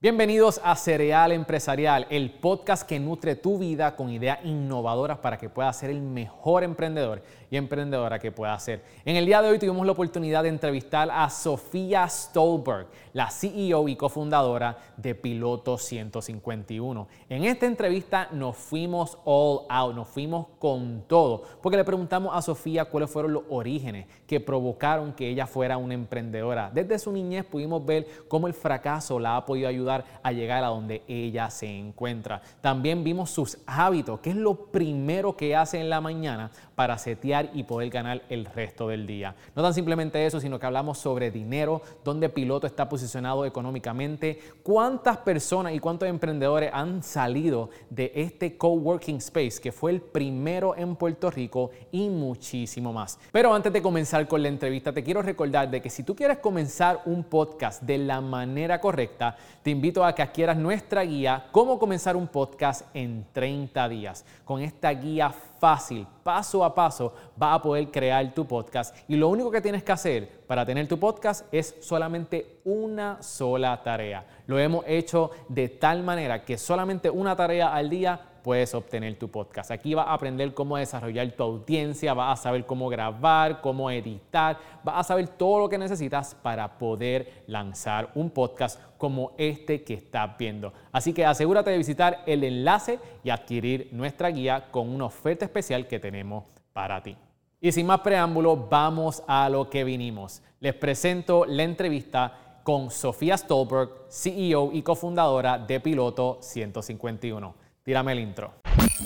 [0.00, 5.48] Bienvenidos a Cereal Empresarial, el podcast que nutre tu vida con ideas innovadoras para que
[5.48, 8.84] puedas ser el mejor emprendedor y emprendedora que puedas ser.
[9.04, 13.88] En el día de hoy tuvimos la oportunidad de entrevistar a Sofía Stolberg, la CEO
[13.88, 17.08] y cofundadora de Piloto 151.
[17.28, 22.40] En esta entrevista nos fuimos all out, nos fuimos con todo, porque le preguntamos a
[22.40, 26.70] Sofía cuáles fueron los orígenes que provocaron que ella fuera una emprendedora.
[26.72, 29.87] Desde su niñez pudimos ver cómo el fracaso la ha podido ayudar
[30.22, 32.42] a llegar a donde ella se encuentra.
[32.60, 37.50] También vimos sus hábitos, que es lo primero que hace en la mañana para setear
[37.54, 39.34] y poder ganar el resto del día.
[39.56, 45.16] No tan simplemente eso, sino que hablamos sobre dinero, dónde Piloto está posicionado económicamente, cuántas
[45.18, 50.96] personas y cuántos emprendedores han salido de este coworking space que fue el primero en
[50.96, 53.18] Puerto Rico y muchísimo más.
[53.32, 56.38] Pero antes de comenzar con la entrevista, te quiero recordar de que si tú quieres
[56.38, 61.78] comenzar un podcast de la manera correcta, te invito a que adquieras nuestra guía Cómo
[61.78, 64.24] comenzar un podcast en 30 días.
[64.44, 68.96] Con esta guía fácil, paso a paso, vas a poder crear tu podcast.
[69.06, 73.80] Y lo único que tienes que hacer para tener tu podcast es solamente una sola
[73.80, 74.26] tarea.
[74.48, 79.28] Lo hemos hecho de tal manera que solamente una tarea al día puedes obtener tu
[79.28, 79.70] podcast.
[79.70, 84.58] Aquí vas a aprender cómo desarrollar tu audiencia, vas a saber cómo grabar, cómo editar,
[84.82, 89.92] vas a saber todo lo que necesitas para poder lanzar un podcast como este que
[89.92, 90.72] estás viendo.
[90.90, 95.86] Así que asegúrate de visitar el enlace y adquirir nuestra guía con una oferta especial
[95.86, 97.18] que tenemos para ti.
[97.60, 100.40] Y sin más preámbulo, vamos a lo que vinimos.
[100.60, 107.57] Les presento la entrevista con Sofía Stolberg, CEO y cofundadora de Piloto 151.
[107.88, 108.52] Tírame el intro.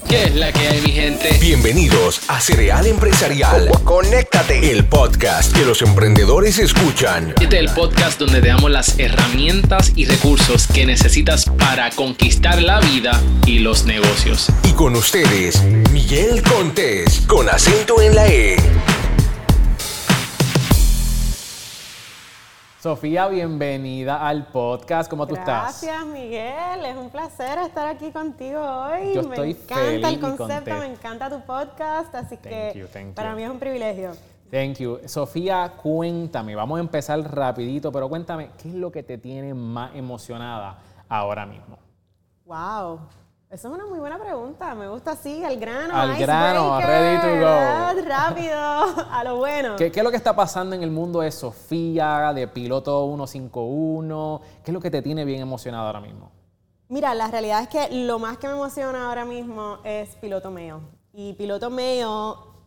[0.09, 1.39] ¿Qué es la que hay, mi gente?
[1.41, 3.71] Bienvenidos a Cereal Empresarial.
[3.85, 4.73] Conéctate.
[4.73, 7.33] El podcast que los emprendedores escuchan.
[7.41, 12.61] Este es el podcast donde te damos las herramientas y recursos que necesitas para conquistar
[12.61, 14.49] la vida y los negocios.
[14.65, 18.57] Y con ustedes, Miguel Contés, con acento en la E.
[22.83, 25.09] Sofía, bienvenida al podcast.
[25.09, 25.83] ¿Cómo tú estás?
[25.83, 26.85] Gracias, Miguel.
[26.85, 29.15] Es un placer estar aquí contigo hoy.
[29.15, 33.31] Yo estoy me encanta el feliz concepto, me encanta tu podcast, así que you, para
[33.31, 33.37] you.
[33.37, 34.11] mí es un privilegio.
[34.51, 34.98] Thank you.
[35.07, 39.95] Sofía, cuéntame, vamos a empezar rapidito, pero cuéntame, ¿qué es lo que te tiene más
[39.95, 40.79] emocionada
[41.09, 41.79] ahora mismo?
[42.47, 42.98] Wow.
[43.52, 44.74] Eso es una muy buena pregunta.
[44.74, 45.95] Me gusta así, al grano.
[45.95, 48.08] Al grano, ready to go.
[48.08, 49.77] Rápido, a lo bueno.
[49.77, 54.41] ¿Qué, qué es lo que está pasando en el mundo de Sofía, de Piloto 151?
[54.64, 56.33] ¿Qué es lo que te tiene bien emocionada ahora mismo?
[56.89, 60.77] Mira, la realidad es que lo más que me emociona ahora mismo es Piloto Mail.
[61.12, 62.07] Y Piloto Mail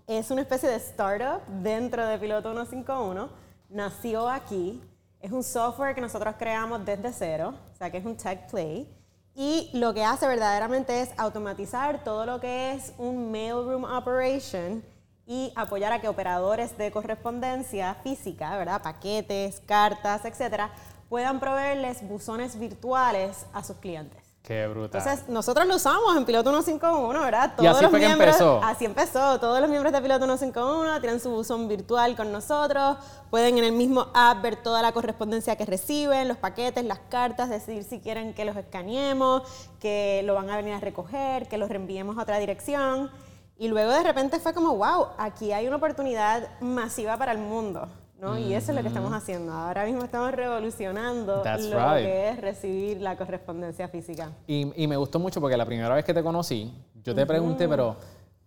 [0.05, 3.27] es una especie de startup dentro de Piloto 151.
[3.69, 4.83] Nació aquí.
[5.19, 8.87] Es un software que nosotros creamos desde cero, o sea que es un tech play.
[9.35, 14.81] Y lo que hace verdaderamente es automatizar todo lo que es un mailroom operation
[15.27, 18.81] y apoyar a que operadores de correspondencia física, ¿verdad?
[18.81, 20.71] Paquetes, cartas, etcétera,
[21.09, 24.24] puedan proveerles buzones virtuales a sus clientes.
[24.45, 25.01] Qué brutal.
[25.01, 27.53] Entonces, nosotros lo usamos en Piloto 151, ¿verdad?
[27.59, 28.61] Y así fue que empezó.
[28.63, 29.39] Así empezó.
[29.39, 32.97] Todos los miembros de Piloto 151 tienen su buzón virtual con nosotros.
[33.31, 37.49] Pueden en el mismo app ver toda la correspondencia que reciben, los paquetes, las cartas,
[37.49, 39.41] decidir si quieren que los escaneemos,
[39.79, 43.09] que lo van a venir a recoger, que los reenviemos a otra dirección.
[43.57, 47.87] Y luego de repente fue como, wow, aquí hay una oportunidad masiva para el mundo.
[48.19, 48.37] ¿No?
[48.37, 49.51] Y eso es lo que estamos haciendo.
[49.51, 52.05] Ahora mismo estamos revolucionando That's lo right.
[52.05, 54.31] que es recibir la correspondencia física.
[54.47, 56.71] Y, y me gustó mucho porque la primera vez que te conocí,
[57.03, 57.95] yo te pregunté, pero,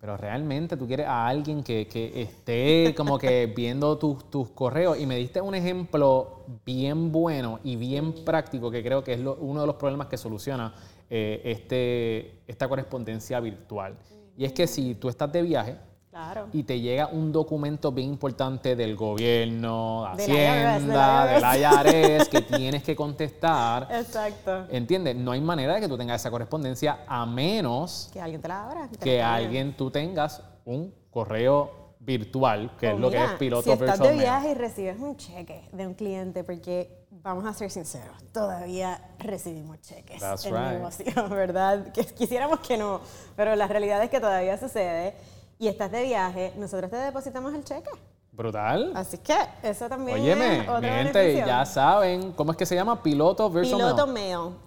[0.01, 4.99] pero realmente tú quieres a alguien que, que esté como que viendo tus, tus correos
[4.99, 9.37] y me diste un ejemplo bien bueno y bien práctico que creo que es lo-
[9.37, 10.73] uno de los problemas que soluciona
[11.11, 13.97] eh, este, esta correspondencia virtual.
[14.37, 15.77] Y es que si tú estás de viaje,
[16.11, 16.49] Claro.
[16.55, 22.17] y te llega un documento bien importante del gobierno, de Del IRS, Hacienda, del del
[22.17, 23.87] IRS, que tienes que contestar.
[23.93, 24.67] Exacto.
[24.71, 25.17] ¿Entiendes?
[25.17, 28.65] No hay manera de que tú tengas esa correspondencia a menos Que alguien te la
[28.65, 28.89] abra.
[28.89, 33.65] te la que alguien tú tengas un correo virtual, que es lo que es piloto
[33.65, 34.21] Si estás de mail.
[34.21, 39.81] viaje y recibes un cheque de un cliente, porque vamos a ser sinceros, todavía recibimos
[39.83, 40.73] cheques That's en right.
[40.73, 41.93] negocio, ¿verdad?
[41.93, 43.01] Que quisiéramos que no,
[43.37, 45.15] pero la realidad es que todavía sucede.
[45.59, 47.91] Y estás de viaje, nosotros te depositamos el cheque.
[48.33, 48.93] Brutal.
[48.95, 51.47] Así que eso también Óyeme, es otro mi gente, beneficio.
[51.47, 53.03] ya saben, ¿cómo es que se llama?
[53.03, 54.07] Piloto virtual Piloto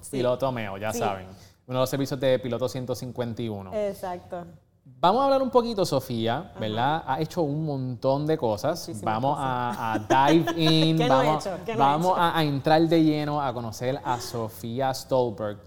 [0.01, 0.09] sí.
[0.11, 0.99] Piloto mail, ya Sí.
[0.99, 1.27] saben.
[1.67, 3.73] Uno de los servicios de piloto 151.
[3.73, 4.45] Exacto.
[4.83, 7.03] Vamos a hablar un poquito, Sofía, ¿verdad?
[7.07, 8.91] Ha hecho un montón de cosas.
[9.01, 11.57] vamos a, dive in, ¿Qué no he vamos, hecho?
[11.65, 12.15] ¿Qué no he hecho?
[12.17, 15.59] a, a entrar de lleno a conocer a Sofía Stolberg.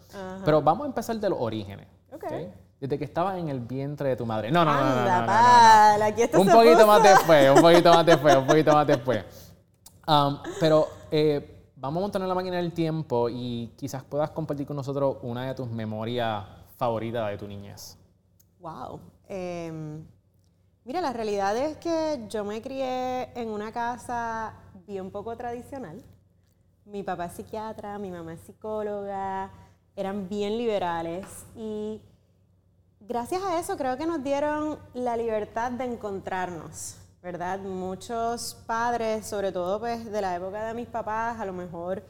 [0.45, 1.87] Pero vamos a empezar de los orígenes.
[2.13, 2.25] Ok.
[2.85, 4.51] Desde que estaba en el vientre de tu madre.
[4.51, 5.27] No, no, no, no, no, Anda, no, no, no.
[5.27, 6.87] pal, aquí esto Un se poquito puso.
[6.87, 9.25] más después, un poquito más después, un poquito más después.
[10.07, 14.67] Um, pero eh, vamos a montar en la máquina del tiempo y quizás puedas compartir
[14.67, 16.45] con nosotros una de tus memorias
[16.77, 17.97] favoritas de tu niñez.
[18.61, 19.01] Wow.
[19.29, 20.05] Em,
[20.85, 24.53] mira, la realidad es que yo me crié en una casa
[24.87, 26.05] bien poco tradicional.
[26.85, 29.51] Mi papá es psiquiatra, mi mamá es psicóloga,
[29.97, 32.03] eran bien liberales y
[33.07, 37.59] gracias a eso creo que nos dieron la libertad de encontrarnos, ¿verdad?
[37.61, 42.03] Muchos padres, sobre todo pues de la época de mis papás, a lo mejor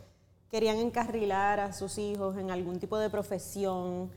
[0.50, 4.10] querían encarrilar a sus hijos en algún tipo de profesión.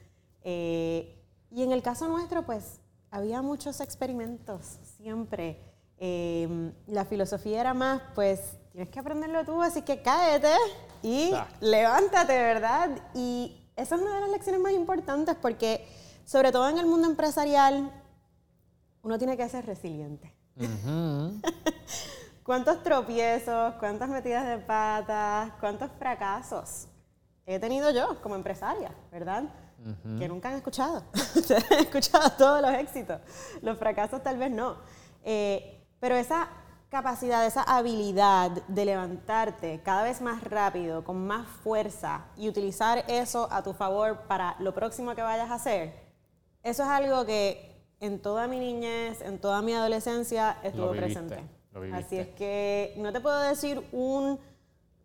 [0.44, 1.14] eh,
[1.50, 5.62] y en el caso nuestro, pues había muchos experimentos, siempre.
[5.98, 10.52] Eh, la filosofía era más, pues tienes que aprenderlo tú, así que cáete
[11.02, 11.56] y Exacto.
[11.62, 12.90] levántate, ¿verdad?
[13.16, 15.88] Y esa es una de las lecciones más importantes porque,
[16.28, 17.90] sobre todo en el mundo empresarial,
[19.02, 20.36] uno tiene que ser resiliente.
[22.44, 26.90] ¿Cuántos tropiezos, cuántas metidas de patas, cuántos fracasos
[27.46, 29.46] he tenido yo como empresaria, verdad?
[30.20, 31.02] Que nunca han escuchado.
[31.14, 33.22] Ustedes han escuchado todos los éxitos.
[33.62, 34.76] Los fracasos tal vez no.
[35.24, 36.50] Eh, pero esa
[36.90, 43.48] capacidad, esa habilidad de levantarte cada vez más rápido, con más fuerza y utilizar eso
[43.50, 46.06] a tu favor para lo próximo que vayas a hacer,
[46.69, 51.44] eso es algo que en toda mi niñez, en toda mi adolescencia estuvo viviste, presente.
[51.74, 52.06] lo viviste.
[52.06, 54.40] Así es que no te puedo decir un,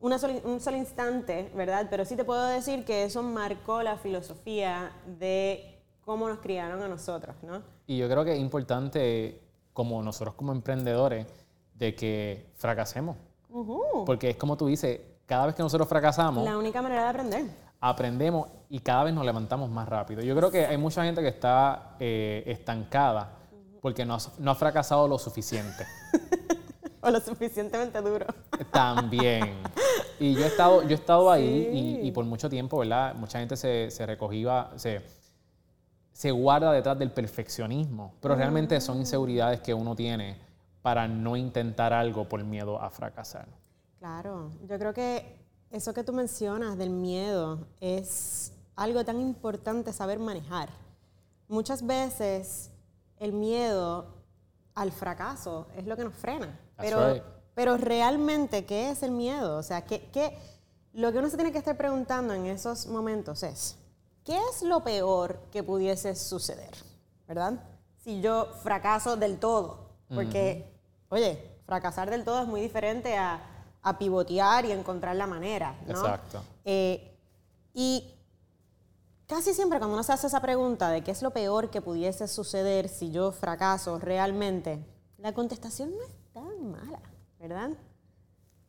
[0.00, 1.86] una soli- un solo instante, ¿verdad?
[1.90, 6.88] Pero sí te puedo decir que eso marcó la filosofía de cómo nos criaron a
[6.88, 7.62] nosotros, ¿no?
[7.86, 9.40] Y yo creo que es importante,
[9.72, 11.26] como nosotros como emprendedores,
[11.74, 13.16] de que fracasemos.
[14.06, 17.44] Porque es como tú dices, cada vez que nosotros fracasamos, La única manera de aprender.
[17.80, 20.22] aprendemos y cada vez nos levantamos más rápido.
[20.22, 23.30] Yo creo que hay mucha gente que está eh, estancada
[23.82, 25.86] porque no no ha fracasado lo suficiente.
[27.04, 28.26] O lo suficientemente duro.
[28.70, 29.56] También.
[30.20, 33.16] Y yo he estado, yo he estado ahí y, y por mucho tiempo, ¿verdad?
[33.16, 35.02] Mucha gente se, se recogía, se,
[36.12, 40.38] se guarda detrás del perfeccionismo, pero realmente son inseguridades que uno tiene
[40.80, 43.48] para no intentar algo por miedo a fracasar.
[43.98, 45.40] Claro, yo creo que
[45.72, 50.68] eso que tú mencionas del miedo es algo tan importante saber manejar.
[51.48, 52.70] Muchas veces
[53.18, 54.06] el miedo
[54.74, 56.58] al fracaso es lo que nos frena.
[56.78, 57.22] Pero, right.
[57.54, 59.58] pero realmente, ¿qué es el miedo?
[59.58, 60.36] O sea, ¿qué, qué-
[60.94, 63.76] lo que uno se tiene que estar preguntando en esos momentos es,
[64.24, 66.70] ¿qué es lo peor que pudiese suceder?
[67.28, 67.54] ¿Verdad?
[68.02, 69.90] Si yo fracaso del todo.
[70.14, 70.70] Porque,
[71.08, 73.40] oye, fracasar del todo es muy diferente a,
[73.82, 75.74] a pivotear y encontrar la manera.
[75.86, 75.92] ¿no?
[75.92, 76.42] Exacto.
[76.66, 77.16] Eh,
[77.72, 78.12] y
[79.32, 82.28] casi siempre cuando uno se hace esa pregunta de qué es lo peor que pudiese
[82.28, 84.78] suceder si yo fracaso realmente,
[85.16, 87.00] la contestación no es tan mala,
[87.40, 87.70] ¿verdad?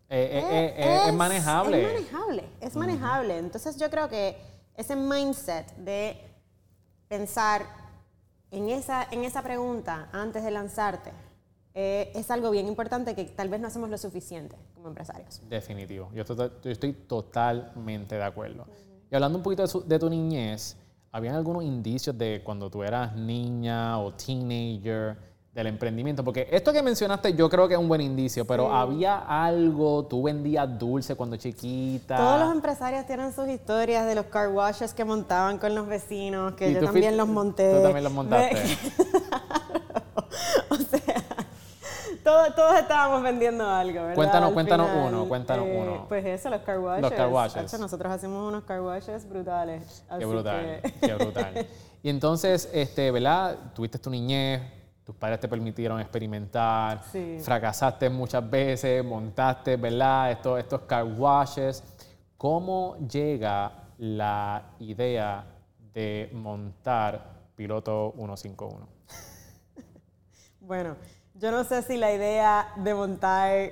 [0.10, 1.82] Eh, eh, eh, es, manejable.
[1.82, 3.38] Es manejable, es manejable.
[3.40, 4.38] Entonces yo creo que
[4.76, 6.18] ese mindset de
[7.10, 7.66] pensar
[8.50, 11.12] en esa, en esa pregunta antes de lanzarte
[11.74, 15.42] eh, es algo bien importante que tal vez no hacemos lo suficiente como empresarios.
[15.50, 16.10] Definitivo.
[16.14, 18.66] Yo, to- yo estoy totalmente de acuerdo.
[19.14, 20.76] Y hablando un poquito de, su- de tu niñez,
[21.12, 25.16] ¿habían algunos indicios de cuando tú eras niña o teenager
[25.54, 26.24] del emprendimiento?
[26.24, 30.04] Porque esto que mencionaste yo creo que es un buen indicio, pero ¿había algo?
[30.08, 32.18] ¿Tú vendías dulce cuando chiquita?
[32.18, 36.54] Todos los empresarios tienen sus historias de los car washes que montaban con los vecinos,
[36.56, 37.72] que yo también los monté.
[37.72, 38.58] Tú también los montaste.
[40.70, 41.00] o sea,
[42.24, 44.16] todos, todos estábamos vendiendo algo, ¿verdad?
[44.16, 46.06] Cuéntanos- Al cuéntanos final, uno, cuéntanos eh, uno.
[46.08, 47.12] Pues eso, los car washes.
[47.12, 47.58] car washes.
[47.74, 50.04] Hacho, nosotros hacemos unos car washes brutales.
[50.18, 51.68] Qué brutal, que- qué brutal.
[52.02, 53.58] Y entonces, este, ¿verdad?
[53.74, 54.62] Tuviste tu niñez,
[55.06, 57.38] tus padres te permitieron experimentar, Sí.
[57.42, 60.32] fracasaste muchas veces, montaste, ¿verdad?
[60.32, 61.84] Estos, estos car washes.
[62.38, 65.46] ¿Cómo llega la idea
[65.94, 68.88] de montar Piloto 151?
[70.60, 70.96] Bueno,
[71.44, 73.72] yo no sé si la idea de montar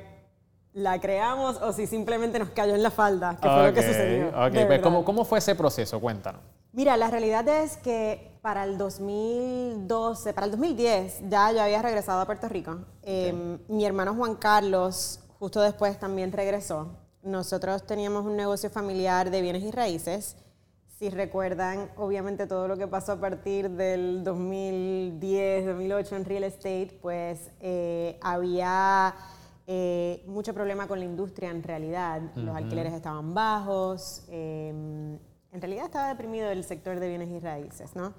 [0.74, 4.28] la creamos o si simplemente nos cayó en la falda, que fue lo que sucedió.
[4.28, 4.82] ok, de pues.
[4.82, 6.02] ¿cómo, ¿cómo fue ese proceso?
[6.02, 6.42] Cuéntanos.
[6.74, 12.20] Mira, la realidad es que para el 2012, para el 2010, ya yo había regresado
[12.20, 12.80] a Puerto Rico.
[13.04, 16.90] Eh, mi hermano Juan Carlos, justo después, también regresó.
[17.24, 20.36] Nosotros teníamos un negocio familiar de bienes y raíces.
[21.02, 27.00] Si recuerdan, obviamente todo lo que pasó a partir del 2010, 2008 en real estate,
[27.02, 29.16] pues eh, había
[29.66, 32.22] eh, mucho problema con la industria en realidad.
[32.36, 37.96] Los alquileres estaban bajos, eh, en realidad estaba deprimido el sector de bienes y raíces,
[37.96, 38.14] ¿no?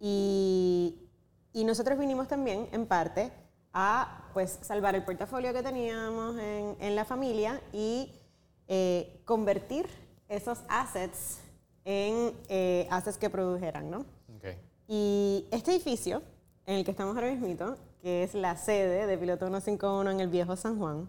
[0.00, 1.08] Y,
[1.52, 3.30] y nosotros vinimos también, en parte,
[3.72, 8.20] a pues salvar el portafolio que teníamos en, en la familia y
[8.66, 9.86] eh, convertir
[10.28, 11.45] esos assets
[11.86, 14.00] en eh, assets que produjeran, ¿no?
[14.36, 14.56] Ok.
[14.88, 16.20] Y este edificio,
[16.66, 20.28] en el que estamos ahora mismo, que es la sede de Piloto 151 en el
[20.28, 21.08] viejo San Juan,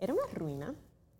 [0.00, 0.74] era una ruina,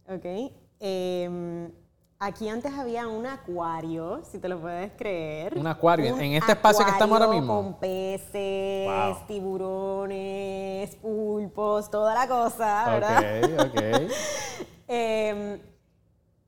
[0.08, 0.52] ¿ok?
[0.80, 1.70] Em,
[2.18, 5.56] aquí antes había un acuario, si te lo puedes creer.
[5.56, 7.62] Un acuario, en este espacio que estamos ahora mismo.
[7.62, 9.26] Con peces, Wow.
[9.28, 13.64] tiburones, pulpos, toda la cosa, ¿verdad?
[13.66, 14.12] Ok, ok.
[14.90, 15.60] Em,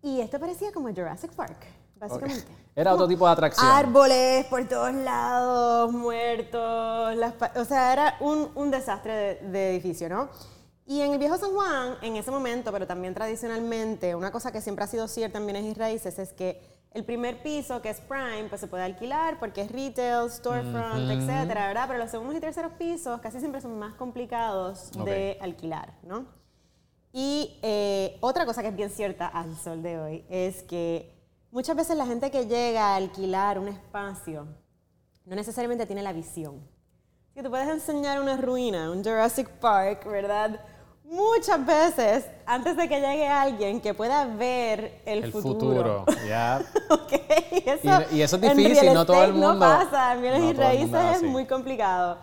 [0.02, 1.58] y esto parecía como Jurassic Park,
[2.00, 2.46] básicamente.
[2.74, 3.66] Era otro tipo de atracción.
[3.66, 10.08] Árboles por todos lados, muertos, las o sea, era un, un desastre de, de edificio,
[10.08, 10.28] ¿no?
[10.86, 14.60] Y en el viejo San Juan, en ese momento, pero también tradicionalmente, una cosa que
[14.60, 16.60] siempre ha sido cierta en bienes y raíces es que
[16.92, 21.68] el primer piso, que es prime, pues se puede alquilar porque es retail, storefront, etcétera,
[21.68, 21.84] ¿verdad?
[21.86, 26.24] Pero los segundos y terceros pisos casi siempre son más complicados de alquilar, ¿no?
[27.12, 31.19] Y eh, otra cosa que es bien cierta al sol de hoy es que
[31.50, 34.46] muchas veces la gente que llega a alquilar un espacio
[35.24, 36.60] no necesariamente tiene la visión.
[37.34, 40.60] Si tú puedes enseñar una ruina, un Jurassic Park, ¿verdad?
[41.04, 46.62] Muchas veces, antes de que llegue alguien que pueda ver el, El futuro, ya.
[46.88, 47.12] Ok,
[47.66, 50.50] eso, Y- y eso es difícil, no todo el mundo- No pasa, en bienes no
[50.50, 52.18] y raíces es muy complicado.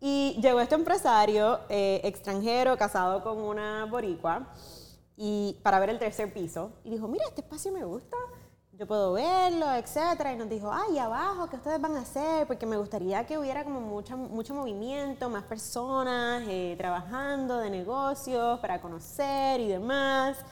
[0.00, 4.48] Y llegó este empresario eh, extranjero casado con una boricua
[5.16, 8.16] y para ver el tercer piso y dijo, mira, este espacio me gusta,
[8.82, 10.32] yo puedo verlo, etcétera.
[10.32, 12.48] Y nos dijo, ay, abajo, ¿qué ustedes van a hacer?
[12.48, 18.58] Porque me gustaría que hubiera como mucha, mucho movimiento, más personas eh, trabajando de negocios
[18.58, 20.44] para conocer y demás.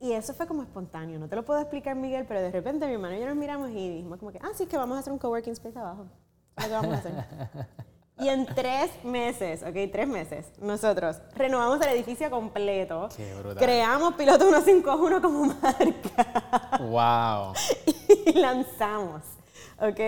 [0.00, 2.92] Y eso fue como espontáneo, no te lo puedo explicar, Miguel, pero de repente mi
[2.92, 5.00] hermano y yo nos miramos y dijimos como que, ah, sí, es que vamos a
[5.00, 6.06] hacer un coworking space abajo.
[6.58, 7.14] Lo que vamos a hacer.
[8.20, 13.08] y en tres meses, ok, tres meses, nosotros renovamos el edificio completo.
[13.16, 13.56] Qué brutal.
[13.56, 17.52] Creamos Piloto 151 como marca Wow.
[18.26, 19.22] y lanzamos,
[19.80, 20.00] ok.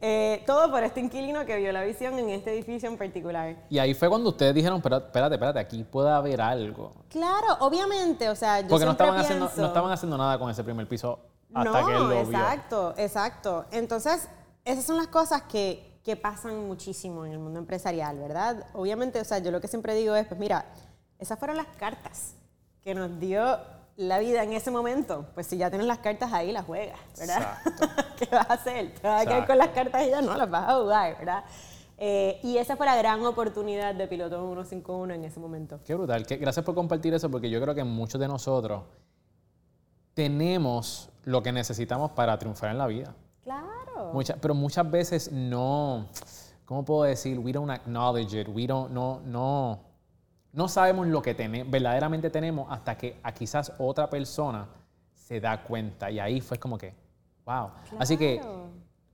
[0.00, 3.56] Eh, todo por este inquilino que vio la visión en este edificio en particular.
[3.68, 6.92] Y ahí fue cuando ustedes dijeron, "Pero, espérate, espérate, aquí puede haber algo.
[7.08, 10.62] Claro, obviamente, o sea, yo Porque no estaban, haciendo, no estaban haciendo nada con ese
[10.62, 11.18] primer piso
[11.52, 12.20] hasta no, que él lo vio.
[12.20, 13.64] exacto, exacto.
[13.72, 14.28] Entonces,
[14.64, 18.64] esas son las cosas que, que pasan muchísimo en el mundo empresarial, ¿verdad?
[18.72, 20.64] Obviamente, o sea, yo lo que siempre digo es, pues mira,
[21.18, 22.32] esas fueron las cartas
[22.80, 23.58] que nos dio
[23.96, 25.26] la vida en ese momento.
[25.34, 27.58] Pues si ya tienes las cartas ahí, las juegas, ¿verdad?
[28.18, 28.94] ¿Qué vas a hacer?
[28.94, 31.44] ¿Te vas a quedar con las cartas y ya no las vas a jugar, ¿verdad?
[31.98, 35.78] Eh, y esa fue la gran oportunidad de Piloto 151 en ese momento.
[35.84, 36.24] Qué brutal.
[36.24, 38.84] Qué- gracias por compartir eso, porque yo creo que muchos de nosotros
[40.14, 43.14] tenemos lo que necesitamos para triunfar en la vida.
[44.08, 44.14] Claro.
[44.14, 46.06] Muchas, pero muchas veces no,
[46.64, 47.38] ¿cómo puedo decir?
[47.38, 48.48] We don't acknowledge it.
[48.52, 49.80] We don't, no, no,
[50.52, 54.66] no sabemos lo que tene- verdaderamente tenemos hasta que a quizás otra persona
[55.14, 56.10] se da cuenta.
[56.10, 56.94] Y ahí fue como que,
[57.44, 57.68] wow.
[57.98, 58.68] Así que Claro.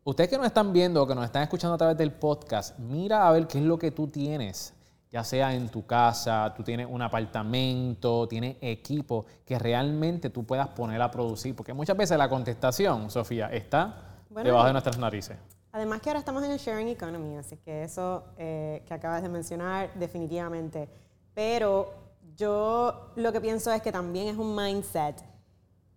[0.04, 3.26] ustedes que nos están viendo o que nos están escuchando a través del podcast, mira
[3.28, 4.72] a ver qué es lo que tú tienes.
[5.10, 10.66] Ya sea en tu casa, tú tienes un apartamento, tienes equipo que realmente tú puedas
[10.68, 11.54] poner a producir.
[11.54, 15.38] Porque muchas veces la contestación, Sofía, está Bueno, debajo de nuestras narices.
[15.70, 19.28] Además que ahora estamos en el sharing economy, así que eso eh, que acabas de
[19.28, 20.88] mencionar definitivamente.
[21.34, 21.92] Pero
[22.36, 25.24] yo lo que pienso es que también es un mindset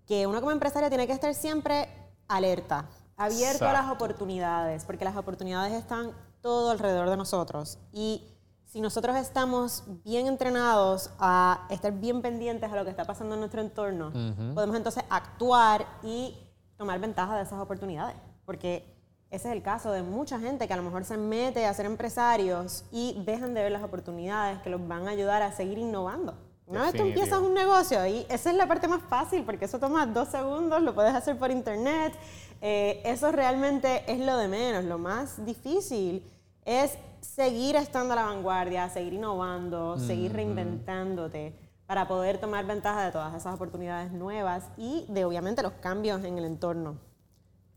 [0.06, 1.89] que uno como empresario tiene que estar siempre
[2.27, 2.86] alerta,
[3.17, 3.94] abierto a las Exacto.
[4.06, 7.79] oportunidades, porque las oportunidades están todo alrededor de nosotros.
[7.91, 8.24] Y
[8.65, 13.39] si nosotros estamos bien entrenados a estar bien pendientes a lo que está pasando en
[13.39, 14.12] nuestro entorno,
[14.53, 16.38] podemos entonces actuar y
[16.77, 18.15] tomar ventaja de esas oportunidades.
[18.48, 18.86] Porque
[19.30, 21.86] ese es el caso de mucha gente que a lo mejor se mete a ser
[21.86, 26.34] empresarios y dejan de ver las oportunidades que los van a ayudar a seguir innovando.
[26.66, 29.80] Una vez tú empiezas un negocio y esa es la parte más fácil porque eso
[29.80, 32.13] toma dos segundos, lo puedes hacer por internet.
[32.62, 34.86] eh, eso realmente es lo de menos.
[34.86, 36.24] Lo más difícil
[36.63, 41.54] es seguir estando a la vanguardia, seguir innovando, seguir reinventándote
[41.86, 46.38] para poder tomar ventaja de todas esas oportunidades nuevas y de obviamente los cambios en
[46.38, 47.07] el entorno.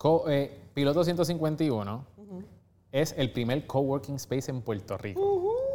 [0.01, 2.05] Co- eh, Piloto 151
[2.91, 5.21] es el primer coworking space en Puerto Rico.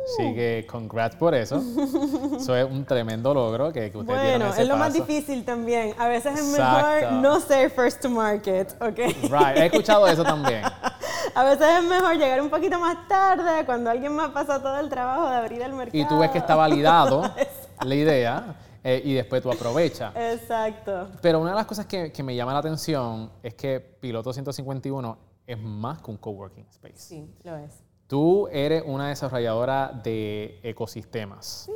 [0.04, 1.62] Así que congrats por eso.
[2.40, 5.94] Eso es un tremendo logro que, que ustedes Bueno, ese es lo más difícil también.
[6.00, 7.06] A veces es Exacto.
[7.06, 8.98] mejor no ser first to market, ¿ok?
[9.30, 10.64] Right, he escuchado eso también.
[11.36, 14.90] A veces es mejor llegar un poquito más tarde cuando alguien más pasó todo el
[14.90, 15.98] trabajo de abrir el mercado.
[16.04, 17.24] Y tú ves que está validado
[17.86, 20.14] la idea eh, y después tú aprovechas.
[20.16, 21.10] Exacto.
[21.22, 25.18] Pero una de las cosas que, que me llama la atención es que Piloto 151
[25.48, 26.98] es más que un coworking space.
[26.98, 27.84] Sí, lo es.
[28.08, 31.70] Tú eres una desarrolladora de ecosistemas.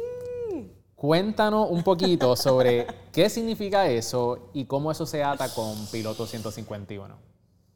[0.96, 7.16] Cuéntanos un poquito sobre qué significa eso y cómo eso se ata con Piloto 151.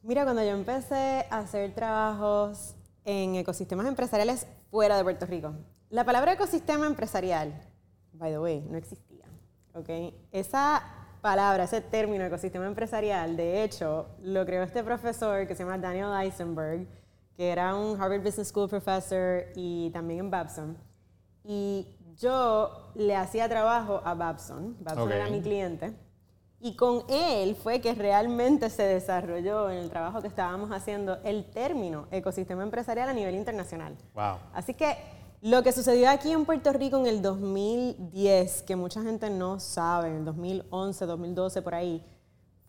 [0.02, 2.76] Mira, cuando yo empecé a hacer trabajos
[3.06, 5.54] en ecosistemas empresariales fuera de Puerto Rico,
[5.90, 7.54] la palabra ecosistema empresarial,
[8.24, 9.26] by the way, no existía.
[9.74, 9.90] ¿ok?
[10.32, 10.82] Esa
[11.22, 16.12] palabra, ese término ecosistema empresarial, de hecho, lo creó este profesor que se llama Daniel
[16.22, 16.88] Eisenberg,
[17.36, 20.78] que era un Harvard Business School professor y también en Babson.
[21.44, 24.78] Y yo le hacía trabajo a Babson.
[24.80, 25.12] Babson Ok.
[25.12, 25.94] era mi cliente.
[26.62, 31.44] Y con él fue que realmente se desarrolló en el trabajo que estábamos haciendo el
[31.52, 33.98] término ecosistema empresarial a nivel internacional.
[34.14, 34.38] Wow.
[34.54, 34.96] Así que
[35.44, 40.08] lo que sucedió aquí en Puerto Rico en el 2010, que mucha gente no sabe,
[40.08, 42.02] en el 2011, 2012, por ahí,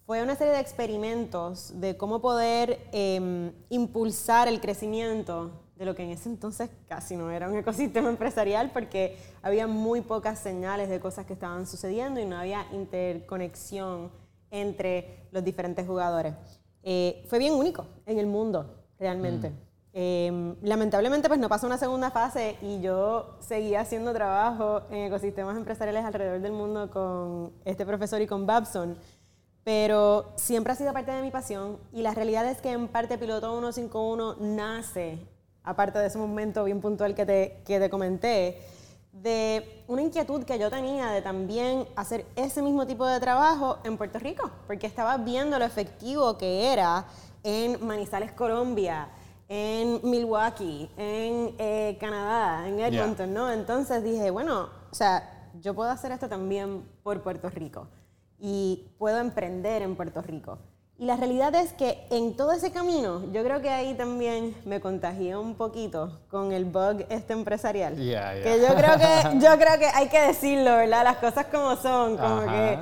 [0.05, 6.03] fue una serie de experimentos de cómo poder em, impulsar el crecimiento de lo que
[6.03, 10.99] en ese entonces casi no era un ecosistema empresarial porque había muy pocas señales de
[10.99, 14.11] cosas que estaban sucediendo y no había interconexión
[14.51, 16.35] entre los diferentes jugadores.
[16.83, 19.53] Eh, fue bien único en el mundo, realmente.
[19.97, 25.57] Eh, lamentablemente, pues no pasó una segunda fase y yo seguía haciendo trabajo en ecosistemas
[25.57, 28.99] empresariales alrededor del mundo con este profesor y con Babson,
[29.63, 33.19] pero siempre ha sido parte de mi pasión y la realidad es que en parte
[33.19, 35.21] Piloto 151 nace,
[35.63, 38.67] aparte de ese momento bien puntual que te, que te comenté,
[39.13, 43.97] de una inquietud que yo tenía de también hacer ese mismo tipo de trabajo en
[43.97, 47.05] Puerto Rico, porque estaba viendo lo efectivo que era
[47.45, 49.09] en Manizales, Colombia,
[49.55, 53.53] en Milwaukee, en eh, Canadá, en Edmonton, ¿no?
[53.53, 57.87] Entonces dije, bueno, o sea, yo puedo hacer esto también por Puerto Rico
[58.41, 60.59] y puedo emprender en Puerto Rico.
[60.99, 64.81] Y la realidad es que en todo ese camino, yo creo que ahí también me
[64.81, 67.95] contagié un poquito con el bug este empresarial.
[67.97, 68.43] Yeah, yeah.
[68.43, 71.05] Que yo creo que, yo creo que hay que decirlo, ¿verdad?
[71.05, 72.51] Las cosas como son, como Ajá.
[72.51, 72.79] que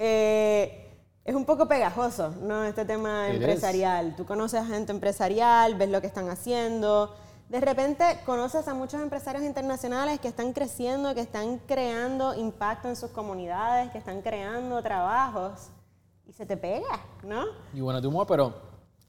[0.00, 0.87] eh,
[1.28, 2.64] es un poco pegajoso, ¿no?
[2.64, 4.16] Este tema empresarial.
[4.16, 7.14] Tú conoces a gente empresarial, ves lo que están haciendo.
[7.50, 12.96] De repente conoces a muchos empresarios internacionales que están creciendo, que están creando impacto en
[12.96, 15.68] sus comunidades, que están creando trabajos
[16.26, 17.44] y se te pega, ¿no?
[17.74, 18.54] Y bueno, tú, pero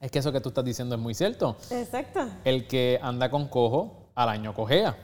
[0.01, 1.55] es que eso que tú estás diciendo es muy cierto.
[1.69, 2.27] Exacto.
[2.43, 4.97] El que anda con cojo, al año cojea.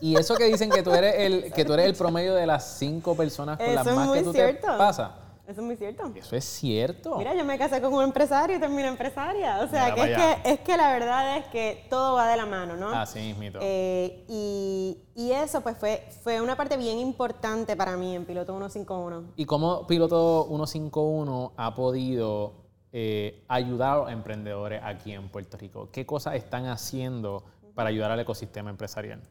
[0.00, 2.76] Y eso que dicen que tú eres el, que tú eres el promedio de las
[2.76, 4.66] cinco personas con las Eso es más muy que tú cierto.
[4.72, 5.27] te pasa.
[5.48, 6.12] Eso es muy cierto.
[6.14, 7.16] Eso es cierto.
[7.16, 9.60] Mira, yo me casé con un empresario y terminé empresaria.
[9.60, 12.36] O sea, Mira que es, que es que la verdad es que todo va de
[12.36, 12.90] la mano, ¿no?
[12.90, 13.58] Así mismito.
[13.62, 18.52] Eh, y, y eso pues fue, fue una parte bien importante para mí en Piloto
[18.52, 19.32] 151.
[19.36, 22.52] ¿Y cómo Piloto 151 ha podido
[22.92, 25.88] eh, ayudar a emprendedores aquí en Puerto Rico?
[25.90, 27.42] ¿Qué cosas están haciendo
[27.74, 29.22] para ayudar al ecosistema empresarial?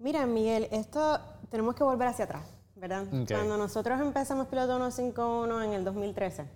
[0.00, 3.06] Mira, Miguel, esto tenemos que volver hacia atrás, ¿verdad?
[3.38, 6.46] Cuando nosotros empezamos Piloto 151 en el 2013,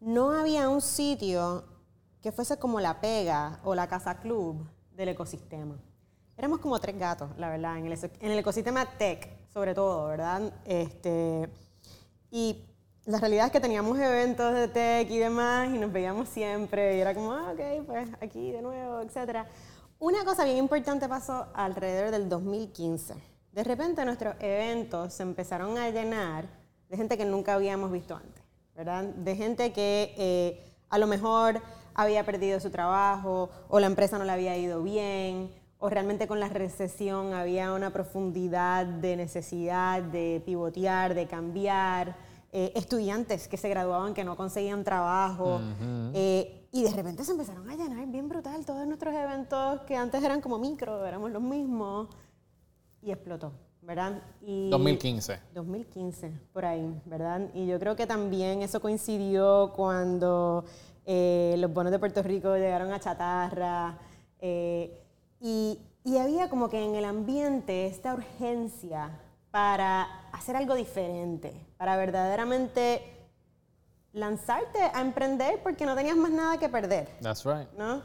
[0.00, 1.64] no había un sitio
[2.22, 5.76] que fuese como la pega o la casa club del ecosistema.
[6.36, 10.06] Éramos como tres gatos, la verdad, en el, eco- en el ecosistema tech, sobre todo,
[10.08, 10.52] ¿verdad?
[10.64, 11.50] Este,
[12.30, 12.64] y
[13.06, 17.00] la realidad es que teníamos eventos de tech y demás y nos veíamos siempre y
[17.00, 19.46] era como, ah, ok, pues aquí de nuevo, etcétera.
[19.98, 23.14] Una cosa bien importante pasó alrededor del 2015.
[23.52, 26.46] De repente nuestros eventos se empezaron a llenar
[26.88, 28.42] de gente que nunca habíamos visto antes,
[28.74, 29.04] ¿verdad?
[29.04, 31.60] De gente que eh, a lo mejor
[31.94, 36.40] había perdido su trabajo o la empresa no le había ido bien o realmente con
[36.40, 42.16] la recesión había una profundidad de necesidad de pivotear, de cambiar,
[42.50, 45.60] eh, estudiantes que se graduaban que no conseguían trabajo
[46.14, 50.22] eh, y de repente se empezaron a llenar bien brutal todos nuestros eventos que antes
[50.22, 52.08] eran como micro, éramos los mismos
[53.08, 54.22] y explotó, ¿verdad?
[54.42, 55.40] Y 2015.
[55.54, 57.48] 2015, por ahí, ¿verdad?
[57.54, 60.64] Y yo creo que también eso coincidió cuando
[61.06, 63.98] eh, los bonos de Puerto Rico llegaron a chatarra
[64.40, 65.02] eh,
[65.40, 69.18] y, y había como que en el ambiente esta urgencia
[69.50, 73.02] para hacer algo diferente, para verdaderamente
[74.12, 77.08] lanzarte a emprender porque no tenías más nada que perder.
[77.22, 77.68] That's right.
[77.78, 78.02] ¿no?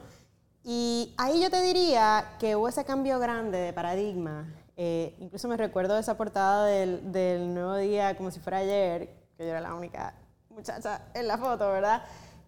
[0.64, 4.48] y ahí yo te diría que hubo ese cambio grande de paradigma.
[4.76, 9.08] Eh, incluso me recuerdo esa portada del, del Nuevo Día como si fuera ayer,
[9.38, 10.16] que yo era la única
[10.50, 12.04] muchacha en la foto, ¿verdad?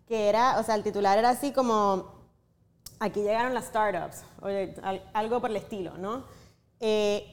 [0.07, 2.13] Que era, o sea, el titular era así como,
[2.99, 6.23] aquí llegaron las startups, oye, al- algo por el estilo, ¿no?
[6.79, 7.31] Eh,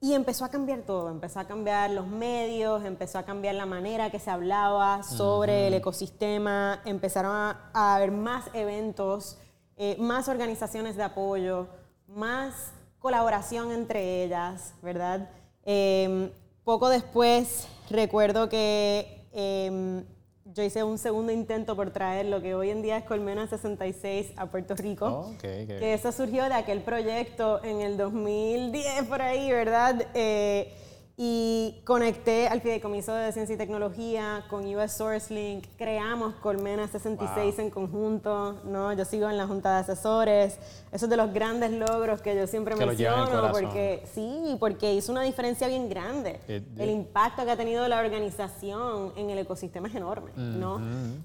[0.00, 4.10] y empezó a cambiar todo, empezó a cambiar los medios, empezó a cambiar la manera
[4.10, 9.38] que se hablaba sobre el ecosistema, empezaron a, a haber más eventos,
[9.76, 11.68] eh, más organizaciones de apoyo,
[12.06, 12.72] más
[13.04, 15.28] colaboración entre ellas, ¿verdad?
[15.66, 16.30] Eh,
[16.64, 20.02] poco después recuerdo que eh,
[20.46, 24.32] yo hice un segundo intento por traer lo que hoy en día es Colmena 66
[24.36, 25.06] a Puerto Rico.
[25.06, 25.68] Oh, ok, ok.
[25.80, 30.06] Que eso surgió de aquel proyecto en el 2010 por ahí, ¿verdad?
[30.14, 30.72] Eh,
[31.16, 37.70] y conecté al Fideicomiso de Ciencia y Tecnología con US SourceLink, creamos Colmena 66 en
[37.70, 38.92] conjunto, ¿no?
[38.94, 40.58] Yo sigo en la junta de asesores,
[40.90, 44.92] eso es de los grandes logros que yo siempre Que el menciono, porque sí, porque
[44.92, 46.40] hizo una diferencia bien grande.
[46.48, 46.92] Eh, El eh.
[46.92, 50.80] impacto que ha tenido la organización en el ecosistema es enorme, ¿no?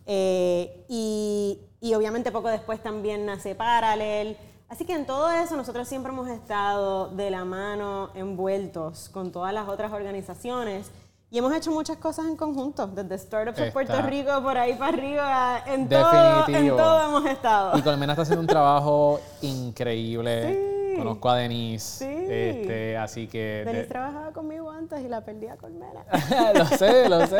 [0.06, 4.38] Eh, y, y obviamente poco después también nace Paralel.
[4.70, 9.52] Así que en todo eso nosotros siempre hemos estado de la mano, envueltos con todas
[9.54, 10.92] las otras organizaciones.
[11.32, 14.06] Y hemos hecho muchas cosas en conjunto, desde Startups de Puerto Está.
[14.08, 16.78] Rico, por ahí para arriba, en todo, en Definitivo.
[16.78, 17.78] todo hemos estado.
[17.78, 20.54] Y Colmena está haciendo un trabajo increíble.
[20.94, 20.98] Sí.
[20.98, 22.06] Conozco a Denise.
[22.06, 22.26] Sí.
[22.28, 23.64] Este, así que.
[23.64, 26.04] Denise de- trabajaba conmigo antes y la perdí a Colmena.
[26.56, 27.38] lo sé, lo sé.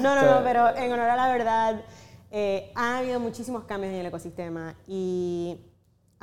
[0.00, 1.80] No, no, no, pero en honor a la verdad,
[2.32, 5.60] eh, ha habido muchísimos cambios en el ecosistema y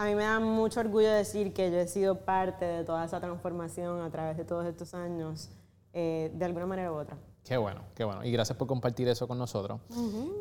[0.02, 3.20] a mí me da mucho orgullo decir que yo he sido parte de toda esa
[3.20, 5.50] transformación a través de todos estos años,
[5.94, 7.18] eh, de alguna manera u otra.
[7.44, 8.24] Qué bueno, qué bueno.
[8.24, 9.80] Y gracias por compartir eso con nosotros.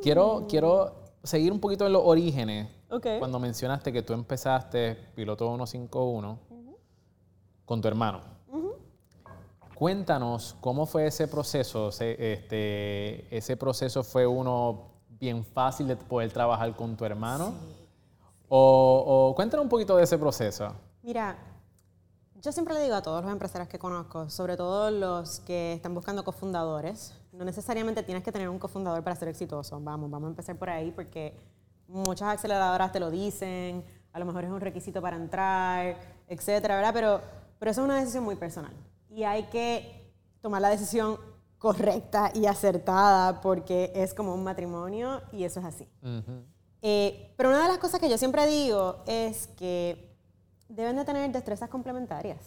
[0.02, 0.94] quiero, quiero
[1.24, 2.68] seguir un poquito en los orígenes.
[2.90, 3.06] Ok.
[3.18, 6.38] Cuando mencionaste que tú empezaste Piloto 151
[7.64, 8.20] con tu hermano.
[9.74, 11.92] Cuéntanos cómo fue ese proceso.
[11.92, 14.88] Se- este, ¿Ese proceso fue uno
[15.20, 17.54] bien fácil de poder trabajar con tu hermano?
[18.48, 20.74] O, o cuéntanos un poquito de ese proceso.
[21.02, 21.36] Mira,
[22.40, 25.94] yo siempre le digo a todos los empresarios que conozco, sobre todo los que están
[25.94, 29.80] buscando cofundadores, no necesariamente tienes que tener un cofundador para ser exitoso.
[29.80, 31.36] Vamos, vamos a empezar por ahí porque
[31.88, 35.96] muchas aceleradoras te lo dicen, a lo mejor es un requisito para entrar,
[36.28, 36.92] etcétera, ¿verdad?
[36.92, 37.20] Pero,
[37.58, 38.72] pero eso es una decisión muy personal
[39.10, 41.18] y hay que tomar la decisión
[41.58, 45.88] correcta y acertada porque es como un matrimonio y eso es así.
[46.82, 50.16] Eh, pero una de las cosas que yo siempre digo es que
[50.68, 52.38] deben de tener destrezas complementarias.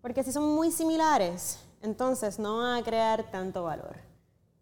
[0.00, 3.96] Porque si son muy similares, entonces no van a crear tanto valor.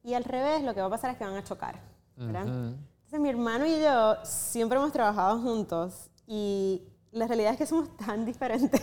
[0.03, 1.81] Y al revés, lo que va a pasar es que van a chocar.
[2.17, 2.47] ¿verdad?
[2.47, 7.95] Entonces mi hermano y yo siempre hemos trabajado juntos y la realidad es que somos
[7.97, 8.81] tan diferentes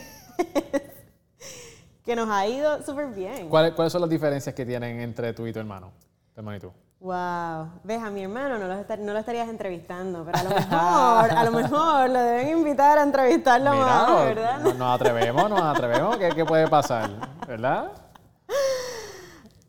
[2.06, 3.50] que nos ha ido súper bien.
[3.50, 5.92] ¿Cuáles, ¿Cuáles son las diferencias que tienen entre tú y tu hermano?
[6.34, 6.72] Tu hermano y tú.
[7.04, 10.50] Wow, ves a mi hermano no lo, estar- no lo estarías entrevistando, pero a lo
[10.56, 14.60] mejor, a lo mejor lo deben invitar a entrevistarlo Mira, más, ¿verdad?
[14.62, 16.16] no- nos atrevemos, nos atrevemos.
[16.16, 17.10] ¿Qué, qué puede pasar?
[17.46, 17.92] ¿Verdad?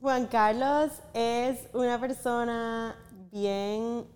[0.01, 2.95] Juan Carlos es una persona
[3.33, 4.07] bien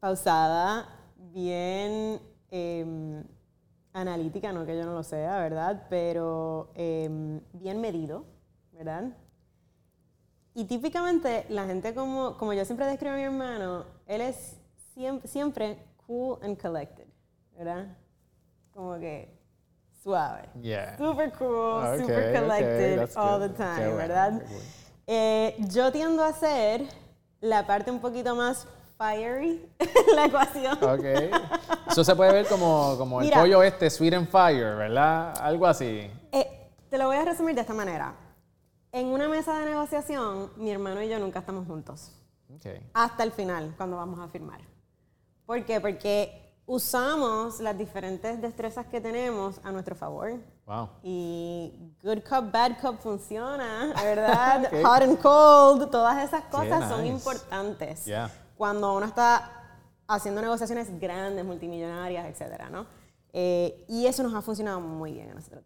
[0.00, 3.22] pausada, bien em,
[3.92, 5.84] analítica, no que yo no lo sea, ¿verdad?
[5.88, 8.24] Pero em, bien medido,
[8.72, 9.04] ¿verdad?
[10.54, 14.56] Y típicamente la gente como, como yo siempre describo a mi hermano, él es
[14.94, 17.06] siempre, siempre cool and collected,
[17.56, 17.86] ¿verdad?
[18.72, 19.36] Como que
[20.02, 20.48] suave.
[20.62, 20.96] Yeah.
[20.96, 23.50] Super cool, Ah, super collected that's all good.
[23.50, 24.42] the time, ¿verdad?
[25.06, 26.82] Eh, yo tiendo a ser
[27.40, 29.68] la parte un poquito más fiery
[30.14, 30.78] la ecuación.
[30.84, 31.04] Ok.
[31.90, 35.34] Eso se puede ver como, como el pollo este, sweet and fire, ¿verdad?
[35.40, 36.08] Algo así.
[36.30, 38.14] Eh, te lo voy a resumir de esta manera.
[38.94, 42.12] En una mesa de negociación, mi hermano y yo nunca estamos juntos.
[42.54, 42.66] Ok.
[42.92, 44.60] Hasta el final, cuando vamos a firmar.
[45.44, 45.80] ¿Por qué?
[45.80, 50.34] Porque usamos las diferentes destrezas que tenemos a nuestro favor.
[50.64, 50.90] Wow.
[51.02, 51.72] Y
[52.04, 54.66] good cup, bad cup funciona, ¿verdad?
[54.72, 54.84] Ok.
[54.84, 57.14] Hot and cold, todas esas cosas son nice.
[57.14, 58.04] importantes.
[58.04, 58.30] Yeah.
[58.56, 62.86] Cuando uno está haciendo negociaciones grandes, multimillonarias, etcétera, ¿no?
[63.32, 65.64] Eh, y eso nos ha funcionado muy bien a nosotros.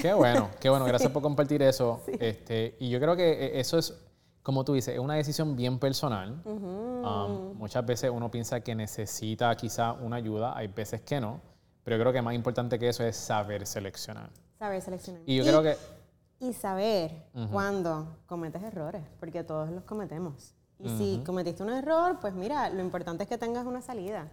[0.00, 0.84] Qué bueno, qué bueno.
[0.84, 2.00] Gracias por compartir eso.
[2.20, 3.94] Este, y yo creo que eh, eso es,
[4.42, 6.40] como tú dices, es una decisión bien personal.
[6.44, 11.40] Um, muchas veces uno piensa que necesita quizá una ayuda, hay veces que no.
[11.84, 14.30] Pero yo creo que más importante que eso es saber seleccionar.
[14.58, 15.22] Saber seleccionar.
[15.26, 15.76] Y yo creo que
[16.40, 17.12] Y saber
[17.50, 20.54] cuándo cometes errores, porque todos los cometemos.
[20.80, 24.28] Y si cometiste un error, pues mira, lo importante es que tengas una salida.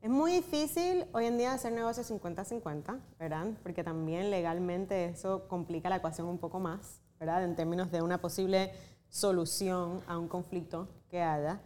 [0.00, 3.46] Es muy difícil hoy en día hacer negocios 50-50, ¿verdad?
[3.64, 7.42] Porque también legalmente eso complica la ecuación un poco más, ¿verdad?
[7.42, 8.72] En términos de una posible
[9.08, 11.60] solución a un conflicto que haya.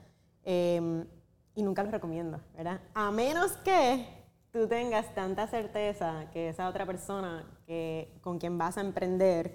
[0.44, 1.06] Em,
[1.54, 2.80] y nunca lo recomiendo, ¿verdad?
[2.94, 4.06] A menos que
[4.50, 9.54] tú tengas tanta certeza que esa otra persona que, con quien vas a emprender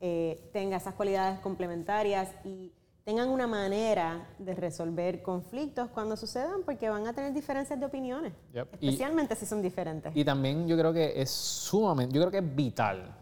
[0.00, 2.72] eh, tenga esas cualidades complementarias y
[3.06, 8.32] tengan una manera de resolver conflictos cuando sucedan, porque van a tener diferencias de opiniones,
[8.80, 10.10] especialmente si son diferentes.
[10.16, 13.14] Y también yo creo que es sumamente, yo creo que es vital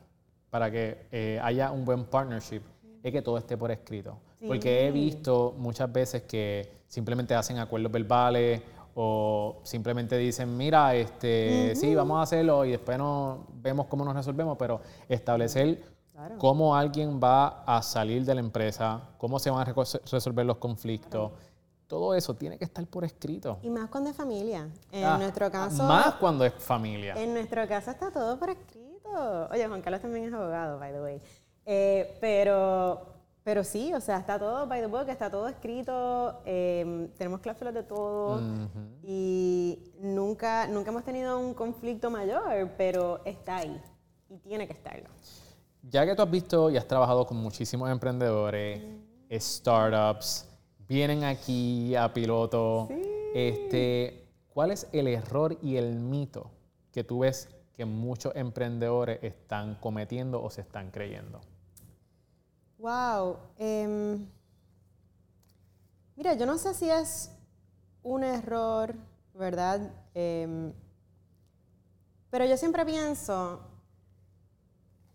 [0.48, 2.62] para que eh, haya un buen partnership,
[3.02, 4.16] es que todo esté por escrito.
[4.46, 8.62] Porque he visto muchas veces que simplemente hacen acuerdos verbales
[8.94, 14.14] o simplemente dicen, mira, este, sí, vamos a hacerlo y después no vemos cómo nos
[14.14, 15.82] resolvemos, pero establecer
[16.38, 19.74] cómo alguien va a salir de la empresa, cómo se van a
[20.10, 21.32] resolver los conflictos.
[21.86, 23.58] Todo eso tiene que estar por escrito.
[23.62, 24.68] Y más cuando es familia.
[24.90, 25.82] En ah, nuestro caso.
[25.84, 27.14] Más cuando es familia.
[27.14, 29.48] En nuestro caso está todo por escrito.
[29.50, 31.20] Oye, Juan Carlos también es abogado, by the way.
[31.66, 37.08] Eh, pero pero sí, o sea, está todo by the book, está todo escrito, em,
[37.08, 38.40] tenemos cláusulas de todo
[39.02, 43.78] y nunca, nunca hemos tenido un conflicto mayor, pero está ahí
[44.30, 45.10] y tiene que estarlo.
[45.90, 48.82] Ya que tú has visto y has trabajado con muchísimos emprendedores,
[49.30, 50.48] startups,
[50.88, 52.88] vienen aquí a piloto,
[53.34, 56.50] este, ¿cuál es el error y el mito
[56.90, 61.40] que tú ves que muchos emprendedores están cometiendo o se están creyendo?
[62.78, 63.38] Wow.
[63.58, 64.26] Em,
[66.16, 67.30] mira, yo no sé si es
[68.02, 68.94] un error,
[69.34, 69.92] ¿verdad?
[70.14, 70.72] Em,
[72.30, 73.73] pero yo siempre pienso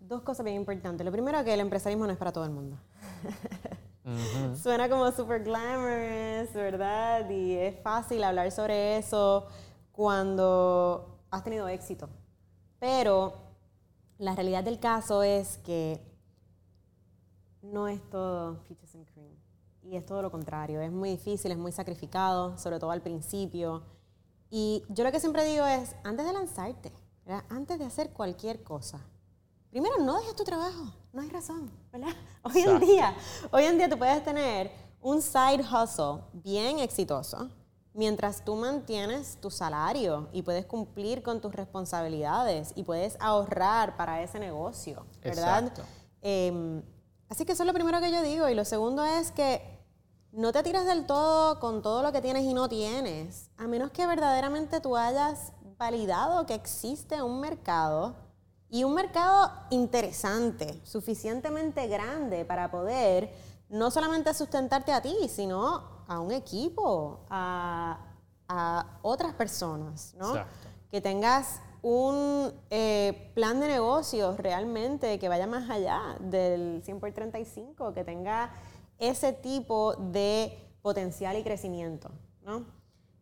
[0.09, 1.05] dos cosas bien importantes.
[1.05, 2.77] Lo primero, que el empresarismo no es para todo el mundo.
[4.61, 7.29] Suena como super glamorous, ¿verdad?
[7.29, 9.45] Y es fácil hablar sobre eso
[9.91, 12.09] cuando has tenido éxito.
[12.79, 13.35] Pero
[14.17, 16.01] la realidad del caso es que
[17.61, 19.37] no es todo peaches and cream.
[19.83, 20.81] Y es todo lo contrario.
[20.81, 23.83] Es muy difícil, es muy sacrificado, sobre todo al principio.
[24.49, 26.91] Y yo lo que siempre digo es, antes de lanzarte,
[27.49, 29.05] antes de hacer cualquier cosa,
[29.69, 30.93] primero no dejes tu trabajo.
[31.13, 32.15] No hay razón, ¿verdad?
[32.43, 33.15] Hoy en día,
[33.51, 37.49] hoy en día tú puedes tener un side hustle bien exitoso
[37.93, 44.21] mientras tú mantienes tu salario y puedes cumplir con tus responsabilidades y puedes ahorrar para
[44.21, 45.63] ese negocio, ¿verdad?
[45.63, 45.83] Exacto.
[46.21, 46.83] Em,
[47.29, 48.49] Así que eso es lo primero que yo digo.
[48.49, 49.61] Y lo segundo es que
[50.31, 53.91] no te tiras del todo con todo lo que tienes y no tienes, a menos
[53.91, 58.15] que verdaderamente tú hayas validado que existe un mercado
[58.69, 63.33] y un mercado interesante, suficientemente grande para poder
[63.69, 68.05] no solamente sustentarte a ti, sino a un equipo, a,
[69.03, 70.33] otras personas, ¿no?
[70.89, 77.11] Que tengas un eh, plan de negocios realmente que vaya más allá del 100 por
[77.11, 78.51] 35, que tenga
[78.97, 82.09] ese tipo de potencial y crecimiento.
[82.43, 82.65] ¿no?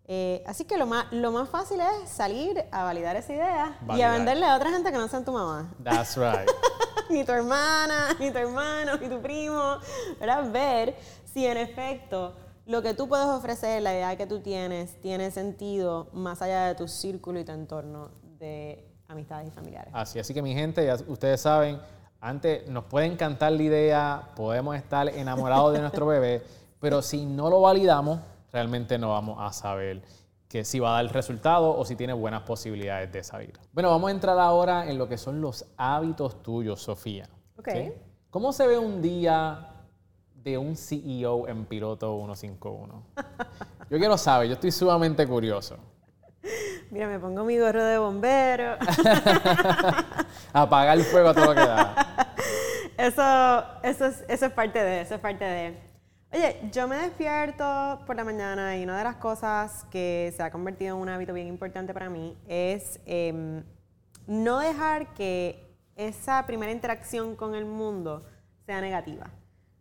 [0.09, 4.01] Eh, así que lo más, lo más fácil es salir a validar esa idea y
[4.01, 5.69] a venderle a otra gente que no sea tu mamá.
[5.83, 6.49] That's right.
[7.09, 9.77] ni tu hermana, ni tu hermano, ni tu primo.
[10.17, 10.49] ¿verdad?
[10.49, 15.29] Ver si en efecto lo que tú puedes ofrecer, la idea que tú tienes, tiene
[15.31, 19.91] sentido más allá de tu círculo y tu entorno de amistades y familiares.
[19.93, 21.79] Así, así que mi gente, ya ustedes saben,
[22.19, 26.43] antes nos puede encantar la idea, podemos estar enamorados de nuestro bebé,
[26.79, 28.19] pero si no lo validamos,
[28.51, 30.01] realmente no vamos a saber
[30.47, 33.53] que si va a dar el resultado o si tiene buenas posibilidades de salir.
[33.73, 37.27] Bueno, vamos a entrar ahora en lo que son los hábitos tuyos, Sofía.
[37.57, 37.69] Ok.
[38.29, 39.69] ¿Cómo se ve un día
[40.35, 43.03] de un CEO en Piloto 151?
[43.89, 45.77] Yo quiero saber, yo estoy sumamente curioso.
[46.91, 48.77] Mira, me pongo mi gorro de bombero.
[50.53, 52.35] Apagar el fuego a todo lo que da.
[52.97, 55.77] Eso, eso, es, eso es parte de, eso es parte de.
[56.31, 60.51] Oye, yo me despierto por la mañana y una de las cosas que se ha
[60.51, 63.63] convertido en un hábito bien importante para mí es em,
[64.27, 68.25] no dejar que esa primera interacción con el mundo
[68.65, 69.31] sea negativa,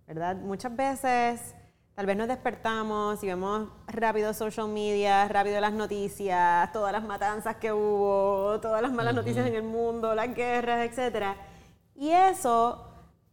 [0.06, 0.36] ¿verdad?
[0.36, 1.54] Muchas veces
[1.96, 7.56] Tal vez nos despertamos y vemos rápido social media, rápido las noticias, todas las matanzas
[7.56, 11.28] que hubo, todas las malas noticias en el mundo, las guerras, etc.
[11.94, 12.85] Y eso,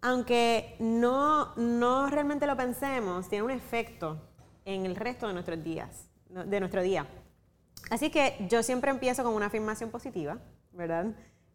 [0.04, 4.20] aunque no, no realmente lo pensemos, tiene un efecto
[4.66, 7.08] en el resto de nuestros días, de nuestro día.
[7.90, 10.40] Así que yo siempre empiezo con una afirmación positiva,
[10.74, 11.08] ¿verdad?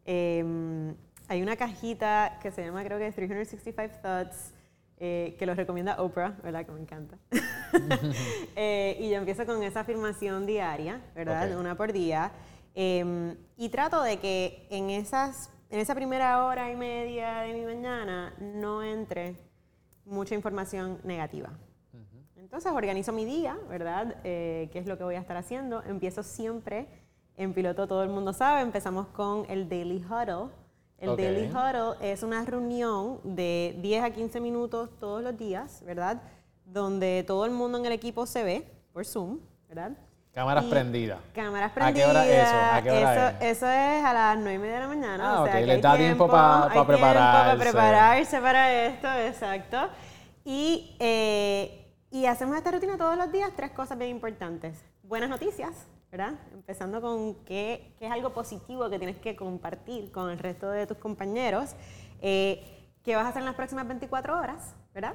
[0.07, 0.97] Em,
[1.29, 4.55] hay una cajita que se llama, creo que 365 Thoughts,
[4.97, 6.65] eh, que los recomienda Oprah, ¿verdad?
[6.65, 7.19] Que me encanta.
[8.57, 11.53] Eh, y yo empiezo con esa afirmación diaria, ¿verdad?
[11.53, 11.61] Ok.
[11.61, 12.33] Una por día.
[12.75, 17.65] Em, y trato de que en, esas, en esa primera hora y media de mi
[17.65, 19.37] mañana no entre
[20.05, 21.51] mucha información negativa.
[22.37, 24.17] Entonces organizo mi día, ¿verdad?
[24.25, 25.83] Eh, ¿Qué es lo que voy a estar haciendo?
[25.83, 26.89] Empiezo siempre
[27.37, 30.51] en piloto, todo el mundo sabe, empezamos con el Daily Huddle.
[30.97, 31.17] El.
[31.17, 36.23] Daily Huddle es una reunión de 10 a 15 minutos todos los días, ¿verdad?
[36.65, 39.93] Donde todo el mundo en el equipo se ve por Zoom, ¿verdad?
[40.39, 41.19] Cámaras Y- prendidas.
[41.35, 42.11] Cámaras ¿A qué prendidas.
[42.11, 42.57] hora es eso?
[42.73, 43.57] ¿A qué hora eso, es?
[43.57, 45.29] eso es a las 9 y media de la mañana.
[45.31, 47.49] Ah, o sea, ok, que les da tiempo pa- hay pa prepararse.
[47.49, 49.89] para prepararse para esto, exacto.
[50.45, 54.85] Y, eh, y hacemos esta rutina todos los días, tres cosas bien importantes.
[55.03, 56.35] Buenas noticias, ¿verdad?
[56.53, 60.87] Empezando con qué, qué es algo positivo que tienes que compartir con el resto de
[60.87, 61.75] tus compañeros.
[62.23, 65.15] Eh, ¿Qué vas a hacer en las próximas 24 horas, ¿verdad?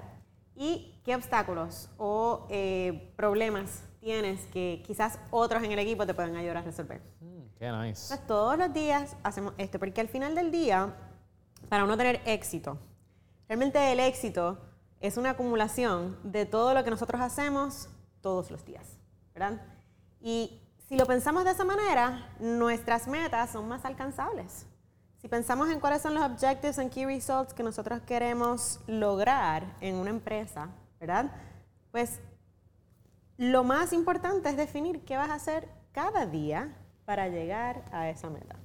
[0.54, 6.36] Y qué obstáculos o eh, problemas tienes que quizás otros en el equipo te pueden
[6.36, 7.02] ayudar a resolver.
[7.22, 8.04] Mm, qué nice.
[8.04, 10.94] Entonces, todos los días hacemos esto, porque al final del día,
[11.70, 12.78] para uno tener éxito,
[13.48, 14.60] realmente el éxito
[15.00, 17.88] es una acumulación de todo lo que nosotros hacemos
[18.20, 18.98] todos los días,
[19.34, 19.62] ¿verdad?
[20.20, 24.66] Y si lo pensamos de esa manera, nuestras metas son más alcanzables.
[25.18, 29.96] Si pensamos en cuáles son los objectives and key results que nosotros queremos lograr en
[29.96, 31.32] una empresa, ¿verdad?
[31.92, 32.20] Pues
[33.38, 36.74] lo más importante es definir qué vas a hacer cada día
[37.06, 38.56] para llegar a esa meta.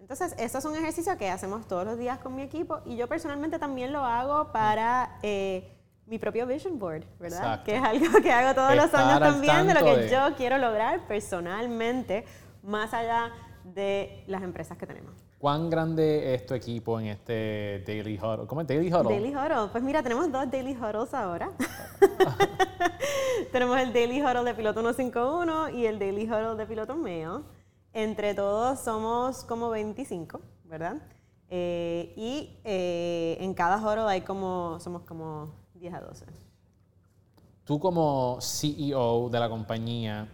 [0.00, 3.08] Entonces, eso es un ejercicio que hacemos todos los días con mi equipo y yo
[3.08, 5.74] personalmente también lo hago para eh,
[6.06, 7.38] mi propio vision board, ¿verdad?
[7.40, 7.64] Exacto.
[7.66, 10.08] Que es algo que hago todos los Estar años al también de lo que de-
[10.10, 12.24] yo quiero lograr personalmente,
[12.62, 13.32] más allá
[13.64, 15.12] de las empresas que tenemos.
[15.38, 18.46] ¿Cuán grande es tu equipo en este Daily Huddle?
[18.48, 19.10] ¿Cómo es Daily Huddle?
[19.10, 19.68] Daily Huddle.
[19.70, 21.52] Pues mira, tenemos dos Daily Huddles ahora.
[23.52, 27.44] tenemos el Daily Huddle de Piloto 151 y el Daily Huddle de Piloto Mail.
[27.92, 30.96] Entre todos somos como 25, ¿verdad?
[31.50, 36.26] Eh, y eh, en cada huddle hay como, somos como 10 a 12.
[37.64, 40.28] Tú como CEO de la compañía,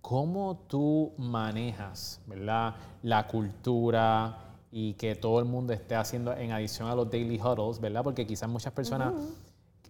[0.00, 4.38] ¿cómo tú manejas, verdad, la cultura
[4.70, 8.02] y que todo el mundo esté haciendo en adición a los daily huddles, verdad?
[8.04, 9.14] Porque quizás muchas personas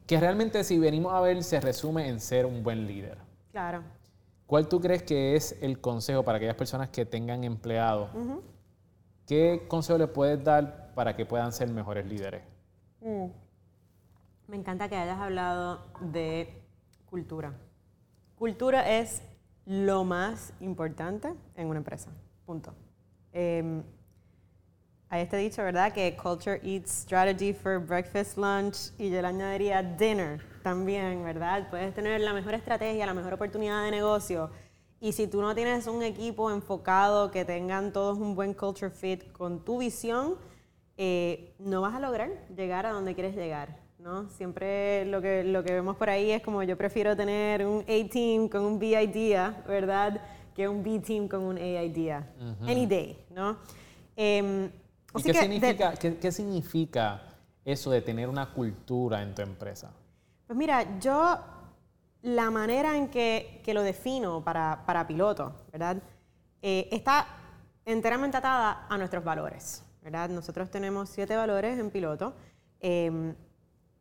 [0.07, 3.19] que realmente si venimos a ver se resume en ser un buen líder.
[3.53, 3.83] Claro.
[4.47, 8.09] ¿Cuál tú crees que es el consejo para aquellas personas que tengan empleados?
[9.27, 12.43] ¿Qué consejo les puedes dar para que puedan ser mejores líderes?
[14.47, 16.63] Me encanta que hayas hablado de
[17.05, 17.53] cultura.
[18.37, 19.23] Cultura es
[19.69, 22.11] lo más importante en una empresa.
[22.47, 22.73] Punto.
[23.33, 23.83] Eh,
[25.11, 25.93] hay este dicho, ¿verdad?
[25.93, 31.69] Que culture eats strategy for breakfast, lunch y yo le añadiría dinner también, ¿verdad?
[31.69, 34.51] Puedes tener la mejor estrategia, la mejor oportunidad de negocio
[35.01, 39.31] y si tú no tienes un equipo enfocado que tengan todos un buen culture fit
[39.33, 40.37] con tu visión,
[40.97, 44.29] eh, no vas a lograr llegar a donde quieres llegar, ¿no?
[44.31, 48.49] Siempre lo que, lo que vemos por ahí es como yo prefiero tener un A-team
[48.49, 50.21] con un B-idea, ¿verdad?
[50.55, 52.27] Que un B-team con un A-idea.
[52.63, 53.57] Any day, ¿no?
[54.17, 54.67] Em,
[55.17, 57.23] ¿Y qué que de- significa, qué, qué significa
[57.65, 59.91] eso de tener una cultura en tu empresa?
[60.47, 61.39] Pues mira, yo
[62.23, 65.99] la manera en que, que lo defino para, para piloto, ¿verdad?
[66.63, 67.27] Eh, está
[67.85, 70.29] enteramente atada a nuestros valores, ¿verdad?
[70.31, 72.35] Nosotros tenemos siete valores en piloto.
[72.81, 73.35] Eh,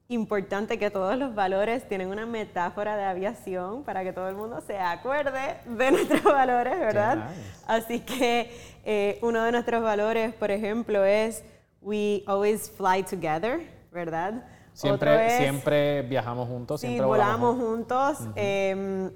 [0.10, 4.62] importante que todos los valores tienen una metáfora de aviación para que todo el mundo
[4.62, 7.30] se acuerde de nuestros valores, ¿verdad?
[7.30, 7.64] nice.
[7.68, 8.50] Así que
[8.86, 11.44] eh, uno de nuestros valores, por ejemplo, es
[11.82, 13.60] we always fly together,
[13.92, 14.46] ¿verdad?
[14.74, 18.18] Siempre, es- siempre viajamos juntos, Sí, siempre volamos juntos.
[18.20, 18.34] juntos.
[18.38, 19.10] Eh,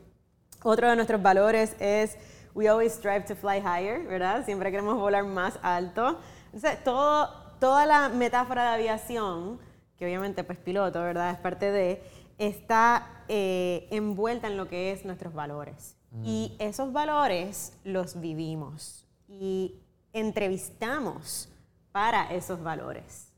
[0.64, 2.18] otro de nuestros valores es
[2.54, 4.44] we always strive to fly higher, ¿verdad?
[4.44, 6.20] Siempre queremos volar más alto.
[6.54, 9.60] Entonces, todo, toda la metáfora de aviación,
[10.02, 11.30] que obviamente pues piloto, ¿verdad?
[11.30, 12.02] Es parte de,
[12.40, 15.96] está eh, envuelta en lo que es nuestros valores.
[16.24, 19.76] Y esos valores los vivimos y
[20.12, 21.50] entrevistamos
[21.92, 23.32] para esos valores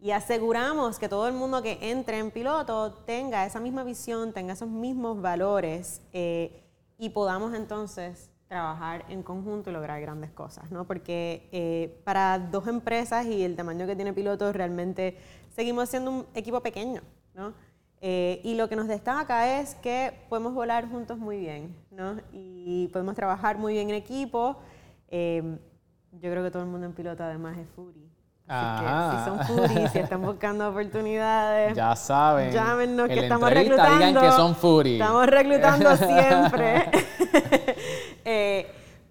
[0.00, 4.52] y aseguramos que todo el mundo que entre en piloto tenga esa misma visión, tenga
[4.52, 6.62] esos mismos valores eh,
[6.98, 10.86] y podamos entonces trabajar en conjunto y lograr grandes cosas, ¿no?
[10.86, 15.18] Porque eh, para dos empresas y el tamaño que tiene piloto realmente
[15.56, 17.00] seguimos siendo un equipo pequeño,
[17.34, 17.54] ¿no?
[18.02, 22.16] Eh, y lo que nos destaca es que podemos volar juntos muy bien, ¿no?
[22.30, 24.58] Y podemos trabajar muy bien en equipo.
[25.08, 25.58] Eh,
[26.12, 28.04] yo creo que todo el mundo en piloto además es foodie.
[28.46, 32.52] Así que si son foodies, si están buscando oportunidades, Ya saben.
[32.52, 34.06] llámenos en que estamos reclutando.
[34.06, 35.00] digan que son foodies.
[35.00, 36.90] Estamos reclutando siempre.
[38.28, 38.66] Eh,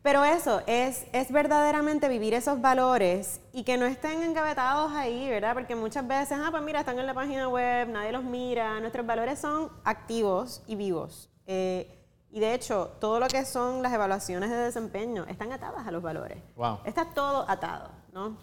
[0.05, 5.55] pero eso, es, es verdaderamente vivir esos valores y que no estén engavetados ahí, ¿verdad?
[5.55, 8.79] Porque muchas veces, ah, pues mira, están en la página web, nadie los mira.
[8.81, 11.31] Nuestros valores son activos y vivos.
[11.47, 11.89] Eh,
[12.29, 16.03] y de hecho, todo lo que son las evaluaciones de desempeño están atadas a los
[16.03, 16.37] valores.
[16.55, 16.81] Wow.
[16.85, 18.37] Está todo atado, ¿no?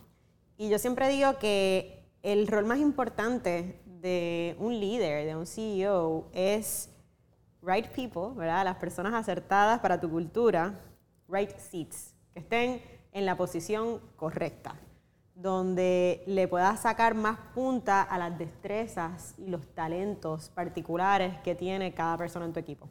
[0.56, 6.26] Y yo siempre digo que el rol más importante de un líder, de un CEO,
[6.32, 6.90] es
[7.62, 8.64] right people, ¿verdad?
[8.64, 10.74] Las personas acertadas para tu cultura,
[11.32, 14.74] right seats, que estén en la posición correcta,
[15.34, 21.94] donde le puedas sacar más punta a las destrezas y los talentos particulares que tiene
[21.94, 22.88] cada persona en tu equipo.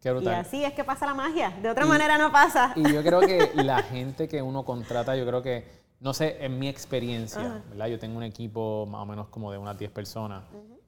[0.00, 2.72] Qué Y así es que pasa la magia, de otra Y- manera no pasa.
[2.76, 5.66] Y yo creo que la gente que uno contrata, yo creo que,
[6.00, 7.86] no sé, en mi experiencia, ¿verdad?
[7.88, 10.44] Yo tengo un equipo más o menos como de unas 10 personas.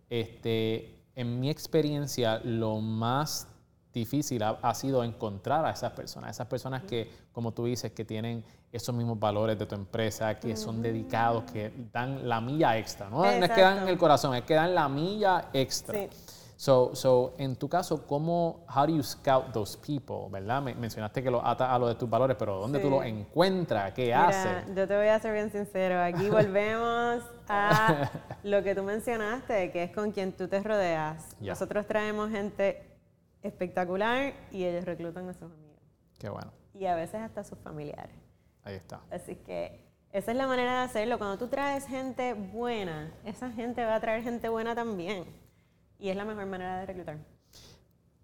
[0.08, 3.48] este, en mi experiencia, lo más
[3.92, 8.04] difícil ha, ha sido encontrar a esas personas, esas personas que, como tú dices, que
[8.04, 13.10] tienen esos mismos valores de tu empresa, que son dedicados, que dan la milla extra,
[13.10, 13.18] ¿no?
[13.22, 15.94] No es que dan el corazón, es que dan la milla extra.
[15.98, 16.08] Sí.
[16.56, 20.60] So, so, en tu caso, ¿cómo, how do you scout those people, verdad?
[20.60, 23.92] Me- mencionaste que lo atas a lo de tus valores, pero ¿dónde tú los encuentras?
[23.94, 24.76] ¿Qué Mira, haces?
[24.76, 26.02] yo te voy a ser bien sincero.
[26.02, 28.10] Aquí volvemos a
[28.42, 31.34] lo que tú mencionaste, que es con quien tú te rodeas.
[31.40, 32.89] Nosotros traemos gente
[33.42, 35.78] espectacular y ellos reclutan a sus amigos.
[36.18, 38.14] Qué bueno, Y a veces hasta a sus familiares.
[38.62, 39.00] ahí está.
[39.10, 41.18] Así que esa es la manera de hacerlo.
[41.18, 45.24] Cuando tú traes gente buena, esa gente va a traer gente buena también.
[45.98, 47.18] Y es la mejor manera de reclutar.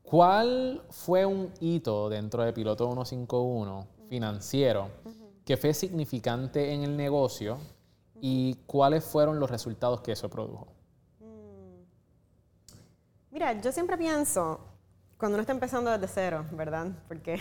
[0.02, 4.88] ¿Cuál fue un hito dentro de Piloto 151 financiero
[5.44, 7.58] que fue significante en el negocio
[8.20, 10.68] y cuáles fueron los resultados que eso produjo?
[13.30, 14.60] Mira, yo siempre pienso,
[15.18, 16.88] cuando uno está empezando desde cero, ¿verdad?
[17.08, 17.38] Porque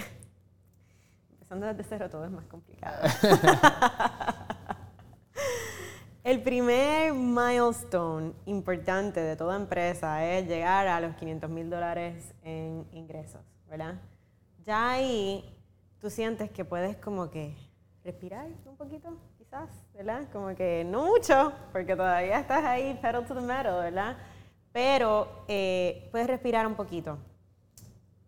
[1.32, 3.02] empezando desde cero todo es más complicado.
[6.24, 12.88] El primer milestone importante de toda empresa es llegar a los 500 mil dólares en
[12.94, 14.02] ingresos, ¿verdad?
[14.64, 15.56] Ya ahí
[16.00, 17.56] tú sientes que puedes como que
[18.04, 20.28] respirar un poquito, quizás, ¿verdad?
[20.34, 24.18] Como que no mucho, porque todavía estás ahí pedal to the metal, ¿verdad?
[24.72, 27.20] Pero eh, puedes respirar un poquito.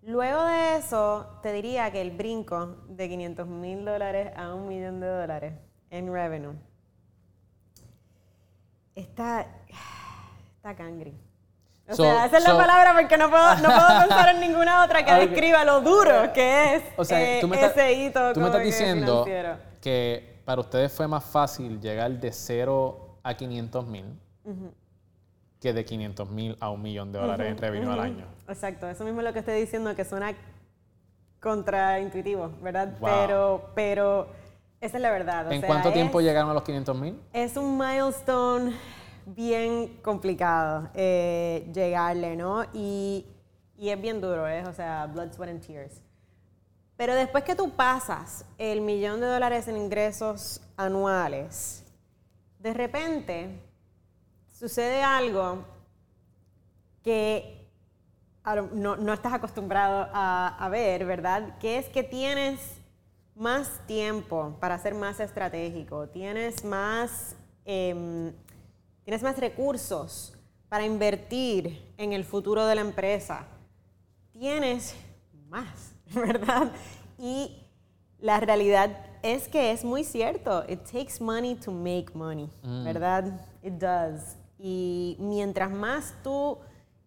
[0.08, 5.02] Luego de eso, te diría que el brinco de 500 mil dólares a un millón
[5.02, 5.54] de dólares
[5.90, 6.56] en revenue
[8.96, 9.46] está,
[10.56, 11.14] está cangri.
[11.90, 14.40] O So- sea, esa es so- la palabra porque no puedo, no puedo pensar en
[14.40, 17.92] ninguna otra que describa lo duro que es O sea, eh, tú me estás, ese
[17.94, 19.58] hito tú me estás que diciendo financiero.
[19.82, 24.06] que para ustedes fue más fácil llegar de 0 a 500 mil
[25.60, 28.26] que de 500 mil a un millón de dólares en revenue al año.
[28.48, 30.34] Exacto, eso mismo es lo que estoy diciendo, que suena
[31.40, 32.98] contraintuitivo, ¿verdad?
[33.00, 33.10] Wow.
[33.10, 34.28] Pero, pero
[34.82, 35.48] esa es la verdad.
[35.48, 37.20] o ¿En sea, cuánto tiempo es- llegaron a los 500 mil?
[37.34, 38.74] Es un milestone
[39.26, 42.64] bien complicado eh, llegarle, ¿no?
[42.74, 43.26] Y,
[43.78, 44.64] y es bien duro, ¿eh?
[44.66, 46.02] O sea, blood, sweat and tears.
[46.96, 51.84] Pero después que tú pasas el millón de dólares en ingresos anuales,
[52.60, 53.62] de repente
[54.58, 55.64] sucede algo
[57.04, 57.70] que
[58.74, 61.58] no, no estás acostumbrado a, a ver, ¿verdad?
[61.60, 62.60] Que es que tienes
[63.36, 67.36] más tiempo para ser más estratégico, tienes más,
[67.66, 68.34] em,
[69.04, 70.34] tienes más recursos
[70.70, 73.46] para invertir en el futuro de la empresa,
[74.32, 74.96] tienes
[75.50, 76.72] más, ¿verdad?
[77.20, 77.64] Y
[78.20, 80.64] la realidad es que es muy cierto.
[80.68, 82.50] It takes money to make money,
[82.84, 83.46] ¿verdad?
[83.62, 84.36] It does.
[84.60, 86.58] Y mientras más tú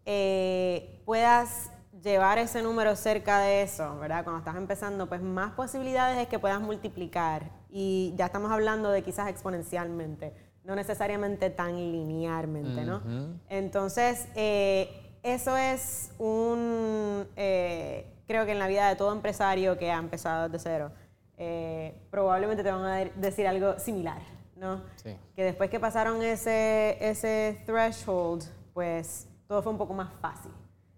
[0.07, 1.71] eh, puedas
[2.03, 4.25] llevar ese número cerca de eso, ¿verdad?
[4.25, 7.51] Cuando estás empezando, pues más posibilidades es que puedas multiplicar.
[7.69, 10.33] Y ya estamos hablando de quizás exponencialmente,
[10.65, 13.03] no necesariamente tan linealmente, ¿no?
[13.49, 14.89] Entonces, eh,
[15.23, 20.49] eso es un, eh, creo que en la vida de todo empresario que ha empezado
[20.49, 20.93] desde cero,
[21.37, 24.21] eh, probablemente te van a de- decir algo similar,
[24.61, 24.83] ¿no?
[25.03, 25.17] Sí.
[25.35, 28.45] Que después que pasaron ese, ese threshold,
[28.75, 30.53] pues todo fue un poco más fácil.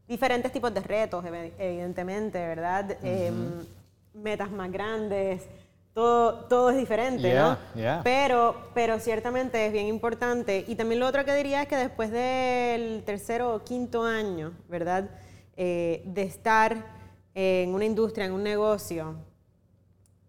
[0.09, 2.99] Diferentes tipos de retos, ev- evidentemente, ¿verdad?
[3.03, 3.65] Em,
[4.13, 5.47] metas más grandes,
[5.95, 7.43] todo, todo es diferente, Yeah,
[7.75, 7.81] ¿no?
[7.81, 8.01] yeah.
[8.03, 10.65] Pero, pero ciertamente es bien importante.
[10.67, 15.09] Y también lo otro que diría es que después del tercero o quinto año, ¿verdad?
[15.57, 16.77] Eh, de estar
[17.35, 19.15] en una industria, en un negocio,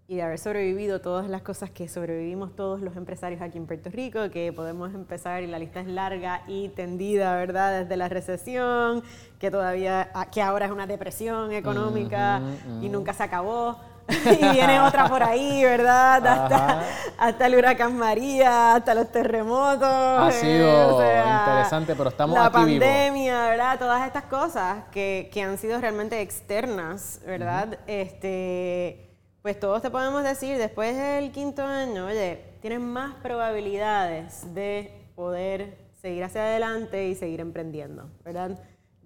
[0.07, 3.89] y de haber sobrevivido todas las cosas que sobrevivimos todos los empresarios aquí en Puerto
[3.89, 7.83] Rico, que podemos empezar y la lista es larga y tendida, ¿verdad?
[7.83, 9.01] Desde la recesión,
[9.39, 12.41] que todavía, que ahora es una depresión económica
[12.81, 13.77] y nunca se acabó.
[14.09, 16.27] y viene otra por ahí, ¿verdad?
[16.27, 16.83] Hasta,
[17.17, 19.87] hasta, el huracán María, hasta los terremotos.
[19.87, 23.79] Ha sido interesante, pero estamos la aquí La pandemia, ¿verdad?
[23.79, 27.79] Todas estas cosas que, que han sido realmente externas, ¿verdad?
[27.87, 29.12] Este
[29.43, 35.77] pues todos te podemos decir, después del quinto año, oye, tienes más probabilidades de poder
[36.01, 38.57] seguir hacia adelante y seguir emprendiendo, ¿verdad?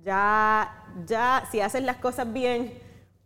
[0.03, 2.71] Ya, ya, si haces las cosas bien,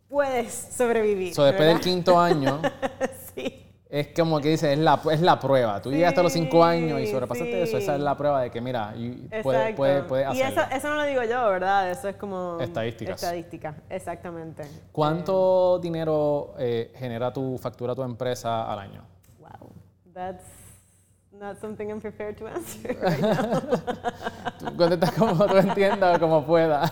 [0.08, 1.34] puedes sobrevivir.
[1.34, 2.62] So, después del quinto año,
[3.34, 3.61] sí
[3.92, 5.82] es como que dice, es la, es la prueba.
[5.82, 8.58] Tú llegaste a los cinco años y sobrepasaste eso, esa es la prueba de que,
[8.58, 8.94] mira,
[9.42, 10.48] puedes puede, puede hacerlo.
[10.48, 11.90] Y eso, eso no lo digo yo, ¿verdad?
[11.90, 12.58] Eso es como...
[12.58, 13.22] Estadísticas.
[13.22, 14.62] Estadística, exactamente.
[14.92, 19.04] ¿Cuánto dinero eh, genera tu factura tu empresa al año?
[19.38, 19.70] Wow,
[20.14, 20.46] that's
[21.30, 23.60] not something I'm prepared to answer right now.
[24.58, 26.90] tú contestas como tú entiendas o como puedas.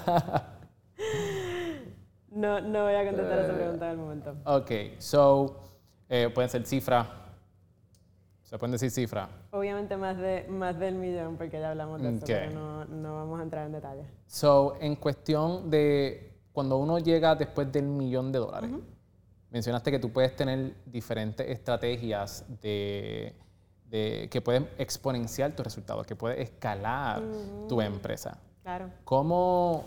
[2.30, 4.36] no, no voy a contestar esa pregunta en el momento.
[4.44, 5.69] Ok, so...
[6.10, 7.06] Eh, pueden ser cifras.
[8.42, 9.28] ¿Se pueden decir cifras?
[9.52, 13.38] Obviamente más, de, más del millón, porque ya hablamos de eso, pero no, no, vamos
[13.38, 14.02] a entrar en detalle.
[14.26, 18.72] So, en cuestión de cuando uno llega después del millón de dólares,
[19.50, 23.36] mencionaste que tú puedes tener diferentes estrategias de,
[23.84, 27.22] de que pueden exponenciar tus resultados, que puedes escalar
[27.68, 28.36] tu empresa.
[28.62, 28.90] Claro.
[29.04, 29.84] ¿Cómo,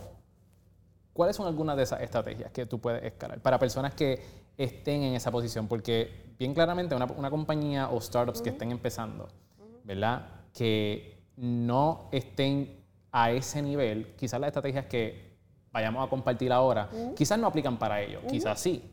[1.11, 5.16] ¿Cuáles son algunas de esas estrategias que tú puedes escalar para personas que estén en
[5.16, 9.28] esa posición, porque bien claramente una, una compañía o startups que estén empezando,
[9.84, 10.28] ¿verdad?
[10.54, 15.34] Que no estén a ese nivel, quizás las estrategias que
[15.72, 18.91] vayamos a compartir ahora, quizás no aplican para ellos, quizás sí.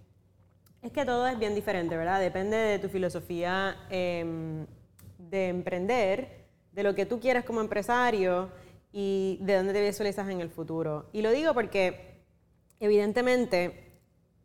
[0.82, 2.20] Es que todo es bien diferente, ¿verdad?
[2.20, 4.66] Depende de tu filosofía em,
[5.18, 8.50] de emprender, de lo que tú quieres como empresario
[8.92, 11.10] y de dónde te visualizas en el futuro.
[11.12, 12.22] Y lo digo porque,
[12.80, 13.89] evidentemente,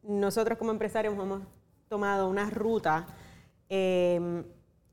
[0.07, 1.41] nosotros como empresarios hemos
[1.87, 3.07] tomado una ruta
[3.69, 4.43] em,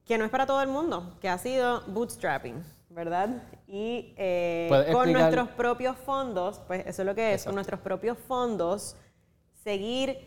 [0.04, 3.42] que no es para todo el mundo, que ha sido bootstrapping, ¿verdad?
[3.66, 8.18] Y eh, con nuestros propios fondos, pues eso es lo que es, con nuestros propios
[8.18, 8.96] fondos,
[9.62, 10.18] seguir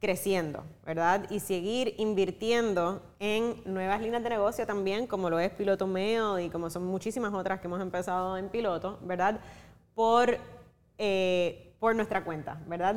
[0.00, 1.30] creciendo, ¿verdad?
[1.30, 6.50] Y seguir invirtiendo en nuevas líneas de negocio también, como lo es Piloto Meo y
[6.50, 9.38] como son muchísimas otras que hemos empezado en piloto, ¿verdad?
[9.94, 10.38] Por
[10.98, 12.94] eh, por nuestra cuenta, ¿verdad?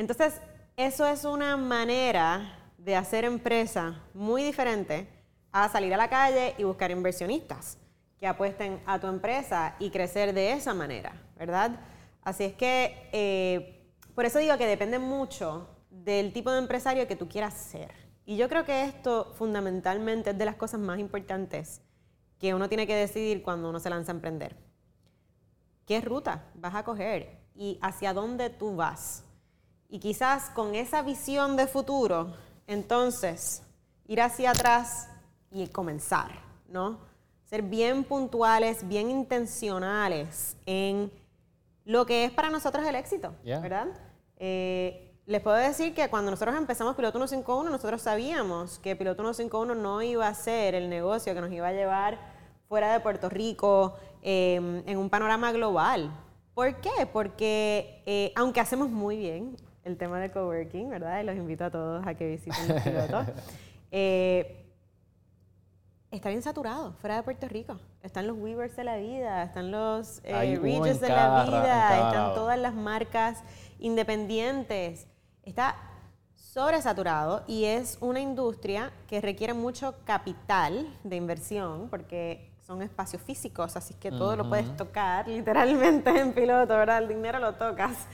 [0.00, 0.40] Entonces,
[0.78, 5.06] eso es una manera de hacer empresa muy diferente
[5.52, 7.76] a salir a la calle y buscar inversionistas
[8.16, 11.80] que apuesten a tu empresa y crecer de esa manera, ¿verdad?
[12.22, 17.14] Así es que, eh, por eso digo que depende mucho del tipo de empresario que
[17.14, 17.92] tú quieras ser.
[18.24, 21.82] Y yo creo que esto fundamentalmente es de las cosas más importantes
[22.38, 24.56] que uno tiene que decidir cuando uno se lanza a emprender.
[25.84, 27.40] ¿Qué ruta vas a coger?
[27.60, 29.24] y hacia dónde tú vas.
[29.90, 32.32] Y quizás con esa visión de futuro,
[32.68, 33.62] entonces
[34.06, 35.08] ir hacia atrás
[35.50, 36.30] y comenzar,
[36.68, 36.98] ¿no?
[37.44, 41.10] Ser bien puntuales, bien intencionales en
[41.84, 43.88] lo que es para nosotros el éxito, ¿verdad?
[44.36, 49.74] Eh, les puedo decir que cuando nosotros empezamos Piloto 151, nosotros sabíamos que Piloto 151
[49.74, 52.18] no iba a ser el negocio que nos iba a llevar
[52.68, 56.12] fuera de Puerto Rico eh, en un panorama global.
[56.54, 57.06] ¿Por qué?
[57.12, 61.20] Porque eh, aunque hacemos muy bien el tema de coworking, ¿verdad?
[61.20, 63.26] Y los invito a todos a que visiten los pilotos.
[63.90, 64.66] Eh,
[66.10, 67.78] está bien saturado fuera de Puerto Rico.
[68.02, 72.74] Están los Weavers de la vida, están los eh, de la vida, están todas las
[72.74, 73.42] marcas
[73.78, 75.06] independientes.
[75.42, 75.76] Está
[76.34, 83.76] sobresaturado y es una industria que requiere mucho capital de inversión porque son espacios físicos,
[83.76, 86.98] así que todo lo puedes tocar literalmente en piloto, ¿verdad?
[86.98, 88.06] El dinero lo tocas.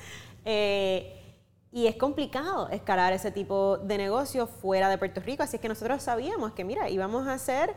[0.45, 1.26] Eh,
[1.73, 6.03] y es complicado escalar ese tipo de negocio fuera de Puerto Rico, así que nosotros
[6.03, 7.75] sabíamos que, mira, íbamos a hacer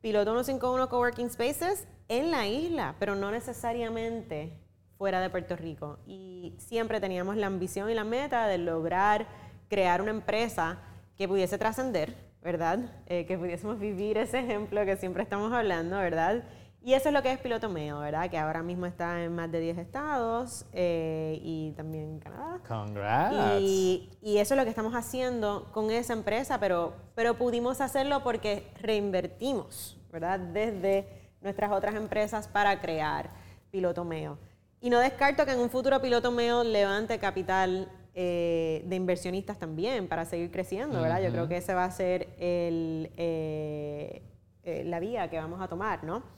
[0.00, 4.52] piloto 151 coworking spaces en la isla, pero no necesariamente
[4.96, 5.98] fuera de Puerto Rico.
[6.06, 9.26] Y siempre teníamos la ambición y la meta de lograr
[9.68, 10.78] crear una empresa
[11.16, 12.78] que pudiese trascender ¿verdad?
[13.06, 16.44] Eh, que pudiésemos vivir ese ejemplo que siempre estamos hablando, ¿verdad?
[16.86, 18.30] Y eso es lo que es Piloto Meo, ¿verdad?
[18.30, 22.60] Que ahora mismo está en más de 10 estados eh, y también en Canadá.
[22.68, 23.60] Congrats.
[23.60, 28.22] Y, y, eso es lo que estamos haciendo con esa empresa, pero, pero pudimos hacerlo
[28.22, 30.38] porque reinvertimos, ¿verdad?
[30.38, 31.08] Desde
[31.40, 33.30] nuestras otras empresas para crear
[33.72, 34.38] Piloto Meo.
[34.80, 40.06] Y no descarto que en un futuro Piloto Meo levante capital eh, de inversionistas también
[40.06, 41.20] para seguir creciendo, ¿verdad?
[41.20, 44.22] Yo creo que ese va a ser el, eh,
[44.62, 46.36] eh, la vía que vamos a tomar, ¿no?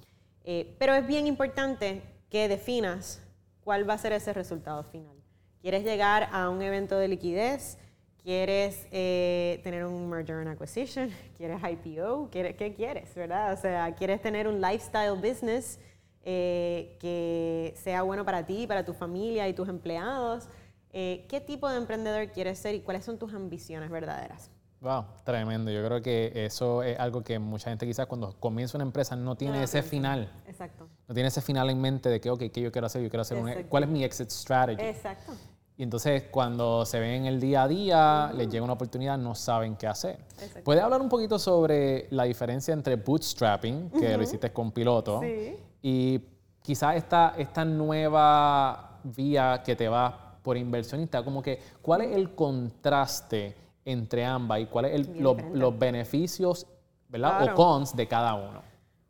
[0.78, 3.22] Pero es bien importante que definas
[3.62, 5.16] cuál va a ser ese resultado final.
[5.60, 7.78] ¿Quieres llegar a un evento de liquidez?
[8.22, 11.10] ¿Quieres tener un merger and acquisition?
[11.36, 12.30] ¿Quieres IPO?
[12.30, 13.52] ¿Qué quieres, verdad?
[13.52, 15.78] O sea, ¿quieres tener un lifestyle business
[16.24, 20.48] que sea bueno para ti, para tu familia y tus empleados?
[20.92, 24.50] Eh, ¿Qué tipo de emprendedor quieres ser y cuáles son tus ambiciones verdaderas?
[24.80, 25.70] Wow, tremendo.
[25.70, 29.36] Yo creo que eso es algo que mucha gente quizás cuando comienza una empresa no
[29.36, 30.30] tiene ese final.
[30.46, 30.88] Exacto.
[31.08, 33.02] No tiene ese final en mente de que, ok, ¿qué yo quiero hacer?
[33.02, 34.80] Yo quiero hacer un, ¿Cuál es mi exit strategy?
[34.80, 35.32] Exacto.
[35.76, 39.34] Y entonces cuando se ven en el día a día, les llega una oportunidad, no
[39.36, 40.18] saben qué hacer.
[40.64, 45.56] ¿Puedes hablar un poquito sobre la diferencia entre bootstrapping, que lo hiciste con piloto, sí.
[45.80, 46.20] y
[46.62, 52.34] quizás esta, esta nueva vía que te va por inversionista, como que cuál es el
[52.34, 56.66] contraste entre ambas y cuáles son los beneficios
[57.08, 57.42] ¿verdad?
[57.42, 58.62] o cons de cada uno.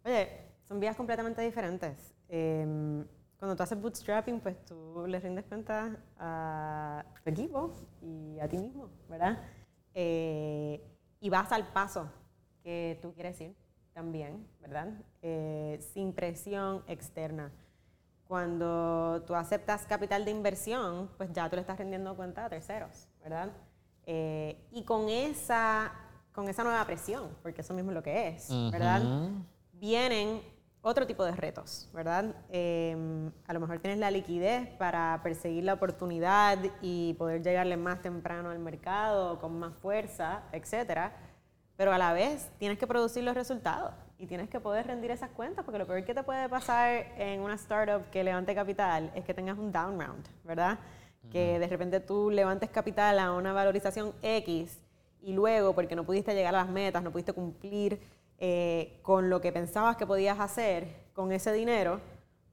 [0.04, 0.28] Oye,
[0.64, 2.14] son vías completamente diferentes.
[2.28, 3.04] Em,
[3.38, 7.72] cuando tú haces bootstrapping, pues tú le rindes cuenta a tu equipo
[8.02, 9.38] y a ti mismo, ¿verdad?
[9.94, 10.80] Eh,
[11.20, 12.08] y vas al paso
[12.62, 13.56] que tú quieres ir
[13.92, 14.88] también, ¿verdad?
[15.22, 17.50] Eh, sin presión externa.
[18.28, 23.08] Cuando tú aceptas capital de inversión, pues ya tú le estás rindiendo cuenta a terceros,
[23.20, 23.50] ¿verdad?
[24.10, 25.92] Eh, y con esa,
[26.32, 29.02] con esa nueva presión, porque eso mismo es lo que es, ¿verdad?
[29.74, 30.40] Vienen
[30.80, 32.34] otro tipo de retos, ¿verdad?
[32.48, 38.00] Em, a lo mejor tienes la liquidez para perseguir la oportunidad y poder llegarle más
[38.00, 41.12] temprano al mercado, con más fuerza, etcétera,
[41.76, 45.28] pero a la vez tienes que producir los resultados y tienes que poder rendir esas
[45.32, 49.22] cuentas, porque lo peor que te puede pasar en una startup que levante capital es
[49.26, 50.78] que tengas un down round, ¿verdad?
[51.30, 54.78] Que de repente tú levantes capital a una valorización X
[55.20, 58.00] y luego, porque no pudiste llegar a las metas, no pudiste cumplir
[58.38, 62.00] eh, con lo que pensabas que podías hacer con ese dinero,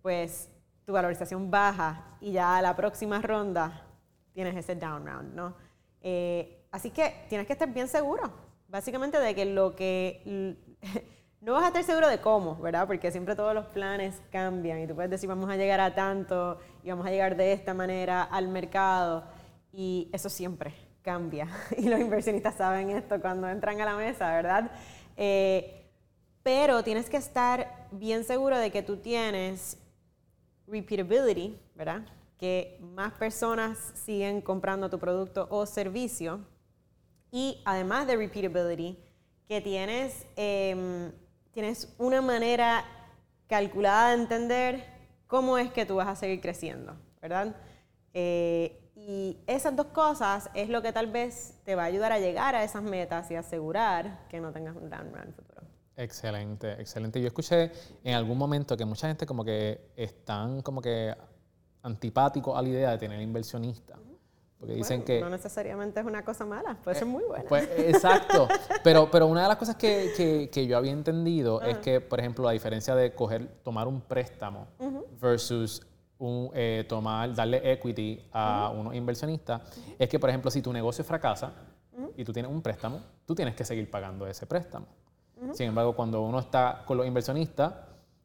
[0.01, 0.49] pues
[0.83, 3.85] tu valorización baja y ya a la próxima ronda
[4.33, 5.55] tienes ese down round, ¿no?
[6.01, 8.31] Eh, así que tienes que estar bien seguro,
[8.67, 10.57] básicamente, de que lo que
[11.45, 12.87] no vas a estar seguro de cómo, ¿verdad?
[12.87, 16.57] Porque siempre todos los planes cambian y tú puedes decir vamos a llegar a tanto
[16.83, 19.23] y vamos a llegar de esta manera al mercado
[19.71, 20.73] y eso siempre
[21.03, 24.71] cambia y los inversionistas saben esto cuando entran a la mesa, ¿verdad?
[25.17, 25.85] Eh,
[26.41, 29.77] pero tienes que estar bien seguro de que tú tienes
[30.65, 32.07] repeatability, ¿verdad?
[32.39, 36.39] Que más personas siguen comprando tu producto o servicio
[37.29, 38.97] y además de repeatability,
[39.47, 40.25] que tienes...
[40.35, 41.11] Em,
[41.55, 42.83] tienes una manera
[43.47, 44.83] calculada de entender
[45.25, 47.55] cómo es que tú vas a seguir creciendo, ¿verdad?
[48.13, 52.19] Eh, y esas dos cosas es lo que tal vez te va a ayudar a
[52.19, 55.61] llegar a esas metas y asegurar que no tengas un down run futuro.
[55.95, 57.21] Excelente, excelente.
[57.21, 57.71] Yo escuché
[58.03, 61.15] en algún momento que mucha gente como que están como que
[61.83, 63.97] antipáticos a la idea de tener inversionistas.
[64.59, 65.19] Porque dicen que...
[65.19, 67.45] No necesariamente es una cosa mala, puede ser muy buena.
[67.47, 68.47] Pues, exacto.
[68.83, 72.45] pero, pero una de las cosas que, que, yo había entendido es que, por ejemplo,
[72.45, 74.67] la diferencia de coger, tomar un préstamo
[75.21, 75.85] versus
[76.17, 79.61] un, eh, tomar, darle equity a unos inversionistas,
[79.99, 81.53] es que, por ejemplo, si tu negocio fracasa
[82.15, 84.87] y tú tienes un préstamo, tú tienes que seguir pagando ese préstamo.
[85.51, 87.73] Sin embargo, cuando uno está con los inversionistas,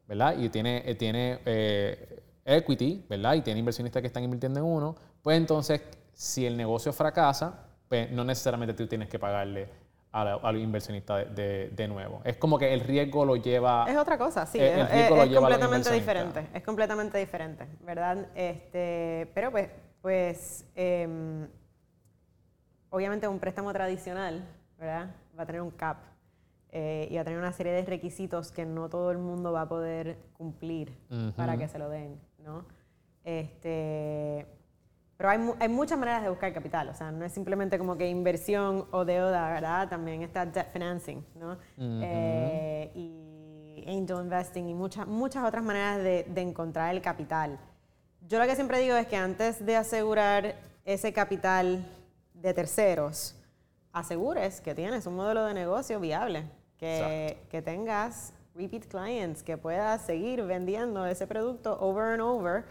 [0.07, 0.37] ¿verdad?
[0.39, 3.35] Y tiene, eh, tiene eh, equity, ¿verdad?
[3.35, 5.83] Y tiene inversionistas que están invirtiendo en uno, pues entonces
[6.21, 7.55] si el negocio fracasa,
[7.89, 9.71] pues no necesariamente tú tienes que pagarle
[10.13, 12.21] al inversionista de, de, nuevo.
[12.25, 13.87] Es como que el riesgo lo lleva...
[13.89, 14.59] Es otra cosa, sí.
[14.61, 16.47] es, completamente diferente.
[16.53, 18.27] Es completamente diferente, ¿verdad?
[18.35, 19.71] Este, pero pues,
[20.03, 21.49] pues em,
[22.91, 24.47] obviamente un préstamo tradicional,
[24.79, 25.15] ¿verdad?
[25.39, 26.03] Va a tener un cap
[26.71, 29.63] eh, y va a tener una serie de requisitos que no todo el mundo va
[29.63, 30.99] a poder cumplir
[31.35, 32.67] para que se lo den, ¿no?
[33.25, 34.60] Este,
[35.21, 38.09] pero hay, hay, muchas maneras de buscar capital, o sea, no es simplemente como que
[38.09, 39.87] inversión o deuda, ¿verdad?
[39.87, 41.59] También está debt financing, ¿no?
[41.77, 47.59] Eh, y angel investing y muchas, muchas otras maneras de, de, encontrar el capital.
[48.27, 50.55] Yo lo que siempre digo es que antes de asegurar
[50.87, 51.85] ese capital
[52.33, 53.37] de terceros,
[53.93, 60.01] asegures que tienes un modelo de negocio viable, que, que tengas repeat clients, que puedas
[60.01, 62.65] seguir vendiendo ese producto over and over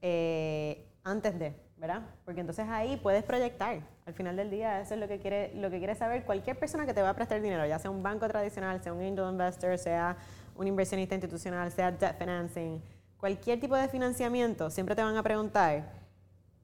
[0.00, 1.54] eh, antes de.
[1.82, 2.02] ¿Verdad?
[2.24, 3.80] Porque entonces ahí puedes proyectar.
[4.06, 6.86] Al final del día, eso es lo que quiere, lo que quiere saber cualquier persona
[6.86, 9.76] que te va a prestar dinero, ya sea un banco tradicional, sea un angel investor,
[9.76, 10.16] sea
[10.54, 12.80] un inversionista institucional, sea debt financing,
[13.16, 15.90] cualquier tipo de financiamiento, siempre te van a preguntar,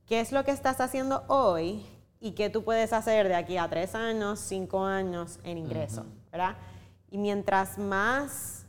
[0.06, 1.84] ¿qué es lo que estás haciendo hoy
[2.20, 6.54] y qué tú puedes hacer de aquí a tres años, cinco años en ingreso, ¿verdad?
[7.10, 8.67] Y mientras más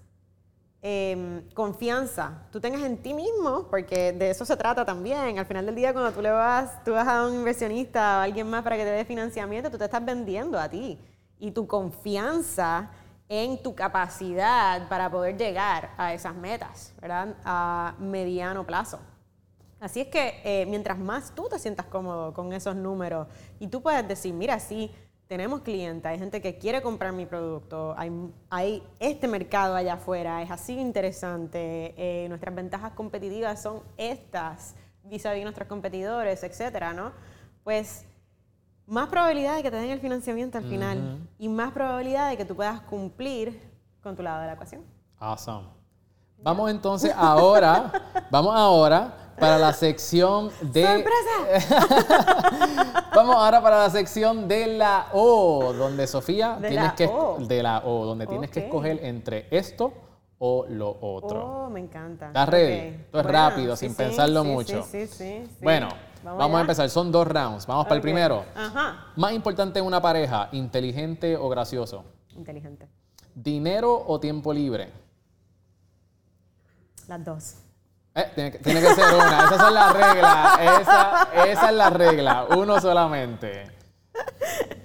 [0.81, 5.39] em, confianza tú tengas en ti mismo, porque de eso se trata también.
[5.39, 8.23] Al final del día, cuando tú le vas, tú vas a un inversionista o a
[8.23, 10.97] alguien más para que te dé financiamiento, tú te estás vendiendo a ti.
[11.39, 12.91] Y tu confianza
[13.29, 17.35] en tu capacidad para poder llegar a esas metas, ¿verdad?
[17.45, 18.99] A mediano plazo.
[19.79, 23.27] Así es que eh, mientras más tú te sientas cómodo con esos números
[23.59, 24.91] y tú puedes decir, mira, sí,
[25.29, 28.11] tenemos clientes, hay gente que quiere comprar mi producto, hay,
[28.49, 34.73] hay este mercado allá afuera, es así interesante, eh, nuestras ventajas competitivas son estas
[35.03, 37.11] vis a vis nuestros competidores, etcétera, ¿no?
[37.63, 38.07] Pues
[38.87, 42.45] más probabilidad de que te den el financiamiento al final y más probabilidad de que
[42.45, 43.61] tú puedas cumplir
[44.01, 44.81] con tu lado de la ecuación.
[45.19, 45.67] Awesome.
[46.39, 47.91] Vamos entonces ahora,
[48.31, 50.83] vamos ahora para la sección de...
[50.83, 51.29] ¡Sorpresa!
[53.15, 57.37] Vamos ahora para la sección de la O, donde Sofía De tienes la que O.
[57.39, 59.93] de la O, donde tienes que escoger entre esto
[60.39, 61.65] o lo otro.
[61.65, 62.27] Oh, me encanta.
[62.27, 62.95] ¿Estás ready?
[63.03, 64.83] Esto es rápido, sin pensarlo sí, mucho.
[64.83, 65.57] Sí, sí, sí.
[65.61, 65.89] Bueno,
[66.23, 66.89] vamos, a empezar.
[66.89, 67.67] Son dos rounds.
[67.67, 68.45] Vamos para el primero.
[68.55, 69.07] Ajá.
[69.15, 72.05] Más importante en una pareja, inteligente o gracioso.
[72.35, 72.87] Inteligente.
[73.35, 74.91] Dinero o tiempo libre.
[77.07, 77.55] Las dos.
[78.15, 79.45] Eh, tiene, que, tiene que ser una.
[79.45, 80.59] Esas son las reglas.
[80.81, 82.45] Esa, esa es la regla.
[82.55, 83.71] Uno solamente.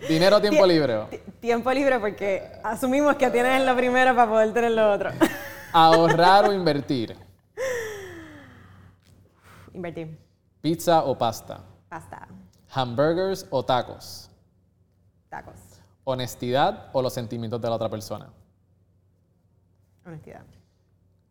[0.09, 1.07] Dinero o tiempo libre.
[1.11, 5.11] Ti- Tiempo libre porque asumimos que tienes lo primero para poder tener lo otro.
[5.72, 7.16] Ahorrar o invertir.
[9.72, 10.18] Invertir.
[10.61, 11.61] Pizza o pasta.
[11.89, 12.29] Pasta.
[12.72, 14.31] Hamburgers o tacos.
[15.29, 15.55] Tacos.
[16.05, 18.29] Honestidad o los sentimientos de la otra persona.
[20.07, 20.43] Honestidad.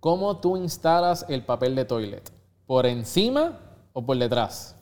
[0.04, 2.30] ¿Cómo tú instalas el papel de toilet?
[2.68, 3.58] ¿Por encima
[3.94, 4.76] o por detrás?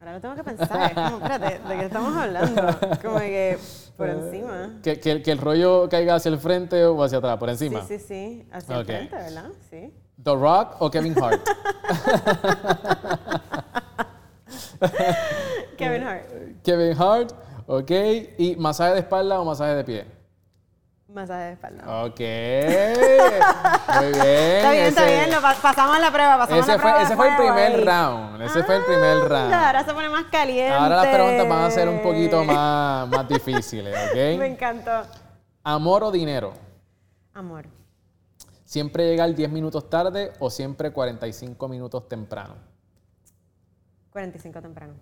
[0.00, 0.90] Ahora lo tengo que pensar.
[0.90, 2.62] Es como, espérate, ¿de qué estamos hablando?
[3.02, 3.58] Como que
[3.98, 4.70] por encima.
[4.82, 7.36] ¿Que, que- que el rollo caiga hacia el frente o hacia atrás?
[7.36, 7.84] ¿Por Sí, encima?
[7.86, 8.48] sí, sí.
[8.50, 8.88] Hacia Ok.
[8.88, 9.50] el frente, ¿verdad?
[9.68, 9.92] Sí.
[10.24, 11.46] ¿The Rock o Kevin Hart?
[15.76, 16.24] Kevin Hart.
[16.64, 17.32] Kevin Hart,
[17.66, 17.90] ok.
[18.38, 20.17] ¿Y masaje de espalda o masaje de pie?
[21.08, 22.04] Masaje de espalda.
[22.04, 22.20] Ok.
[22.20, 24.56] Muy bien.
[24.56, 25.30] Está bien, está bien.
[25.30, 27.02] lo pa- pasamos la prueba, pasamos Ese la fue, prueba.
[27.02, 27.84] ese fue el primer ahí.
[27.84, 28.42] round.
[28.42, 29.54] Ese fue el primer Anda, round.
[29.54, 30.70] Ahora se pone más caliente.
[30.74, 34.42] Ahora las preguntas van a ser un poquito más, más difíciles, Me ¿ok?
[34.42, 35.02] encantó.
[35.64, 36.52] Amor o dinero.
[37.32, 37.66] Amor.
[38.64, 42.54] ¿Siempre llegar 10 minutos tarde o siempre 45 minutos temprano?
[44.10, 44.92] 45 temprano.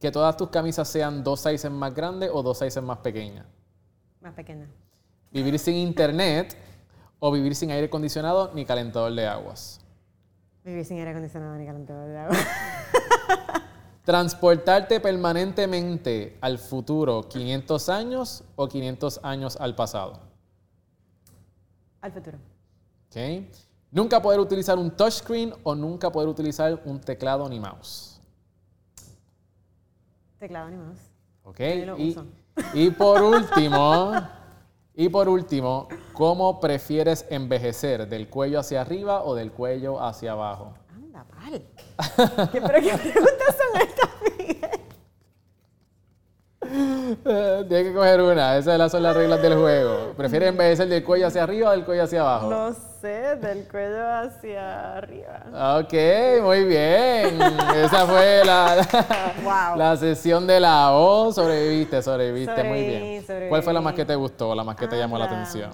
[0.00, 3.44] Que todas tus camisas sean dos sizes más grandes o dos sizes más pequeñas.
[4.20, 4.66] Más pequeña.
[5.32, 6.56] Vivir sin internet
[7.18, 9.80] o vivir sin aire acondicionado ni calentador de aguas.
[10.64, 12.36] Vivir sin aire acondicionado ni calentador de agua.
[14.04, 20.20] Transportarte permanentemente al futuro 500 años o 500 años al pasado.
[22.00, 22.38] Al futuro.
[23.08, 23.16] ¿Ok?
[23.92, 28.20] Nunca poder utilizar un touchscreen o nunca poder utilizar un teclado ni mouse.
[30.40, 31.00] Teclado ni mouse.
[31.44, 31.58] ¿Ok?
[31.60, 32.26] Yo lo Y, uso.
[32.74, 34.12] y por último,
[34.94, 38.08] y por último, ¿cómo prefieres envejecer?
[38.08, 40.74] ¿Del cuello hacia arriba o del cuello hacia abajo?
[40.94, 41.62] Anda, pal.
[42.52, 44.10] ¿Qué, pero qué preguntas son estas,
[47.68, 48.56] Tienes que coger una.
[48.56, 50.12] Esas son las reglas del juego.
[50.16, 52.50] ¿Prefieres envejecer del cuello hacia arriba o del cuello hacia abajo?
[52.50, 55.78] No sé, del cuello hacia arriba.
[55.80, 55.92] Ok,
[56.42, 57.40] muy bien.
[57.76, 58.76] Esa fue la,
[59.42, 59.76] Wow.
[59.78, 61.32] la sesión de la O.
[61.32, 63.22] Sobreviviste, sobreviviste muy bien.
[63.22, 63.48] sobreviví.
[63.48, 65.36] ¿Cuál fue la más que te gustó, la más que te llamó la Anda.
[65.36, 65.70] atención?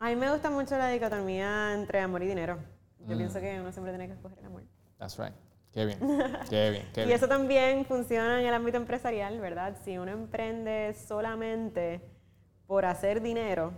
[0.00, 2.58] A mí me gusta mucho la dicotomía entre amor y dinero.
[3.06, 3.18] Yo Mm.
[3.18, 4.62] pienso que uno siempre tiene que escoger el amor.
[4.98, 5.32] That's right.
[5.72, 5.98] Qué bien,
[6.48, 7.16] qué bien, qué Y bien.
[7.16, 9.76] eso también funciona en el ámbito empresarial, ¿verdad?
[9.84, 12.00] Si uno emprende solamente
[12.66, 13.72] por hacer dinero,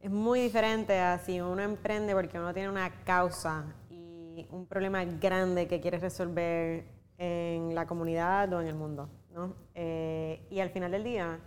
[0.00, 5.04] es muy diferente a si uno emprende porque uno tiene una causa y un problema
[5.04, 6.84] grande que quiere resolver
[7.18, 9.54] en la comunidad o en el mundo, ¿no?
[9.74, 11.38] Eh, y al final del día,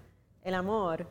[0.43, 1.07] el amor,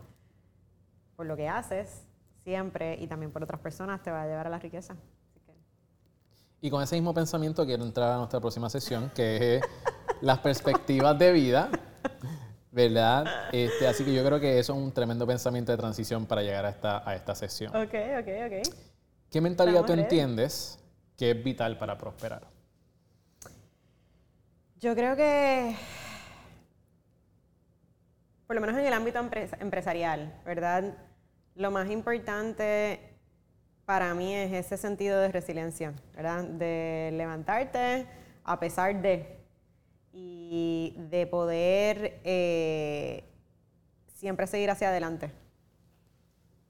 [1.16, 2.07] por lo que haces,
[2.44, 4.96] siempre, y también por otras personas, te va a llevar a la riqueza.
[6.65, 9.63] Y con ese mismo pensamiento quiero entrar a nuestra próxima sesión, que es
[10.21, 11.69] las perspectivas de vida,
[12.71, 13.27] ¿verdad?
[13.53, 16.65] Este, así que yo creo que eso es un tremendo pensamiento de transición para llegar
[16.65, 17.75] a esta, a esta sesión.
[17.75, 18.75] Ok, ok, ok.
[19.29, 20.03] ¿Qué mentalidad Estamos tú ready.
[20.03, 20.79] entiendes
[21.17, 22.47] que es vital para prosperar?
[24.79, 25.75] Yo creo que,
[28.47, 30.97] por lo menos en el ámbito empres- empresarial, ¿verdad?
[31.57, 33.12] Lo más importante
[33.93, 36.45] para mí es ese sentido de resiliencia, ¿verdad?
[36.45, 38.07] De levantarte
[38.43, 39.38] a pesar de
[40.14, 43.22] y de poder eh,
[44.14, 45.30] siempre seguir hacia adelante.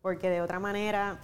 [0.01, 1.21] Porque de otra manera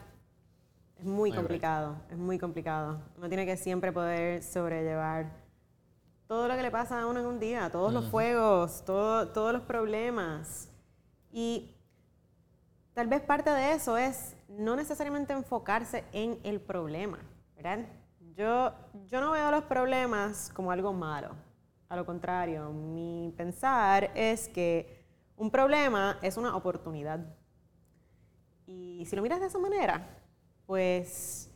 [1.01, 3.01] es muy complicado, es muy complicado.
[3.17, 5.33] Uno tiene que siempre poder sobrellevar
[6.29, 9.63] todo lo que le pasa a uno en un día, todos los fuegos, todos los
[9.63, 10.69] problemas.
[11.33, 11.75] Y
[12.95, 17.19] tal vez parte de eso es no necesariamente enfocarse en el problema,
[17.55, 17.87] ¿verdad?
[18.35, 18.73] Yo,
[19.07, 21.31] yo no veo los problemas como algo malo.
[21.89, 25.05] A lo contrario, mi pensar es que
[25.37, 27.21] un problema es una oportunidad.
[28.67, 30.07] Y si lo miras de esa manera,
[30.67, 31.51] pues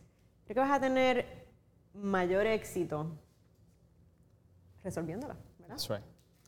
[0.44, 1.46] creo que vas a tener
[1.92, 3.18] mayor éxito
[4.82, 5.76] resolviéndola, ¿verdad?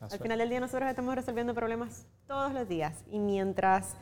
[0.01, 3.95] Al final del día nosotros estamos resolviendo problemas todos los días y mientras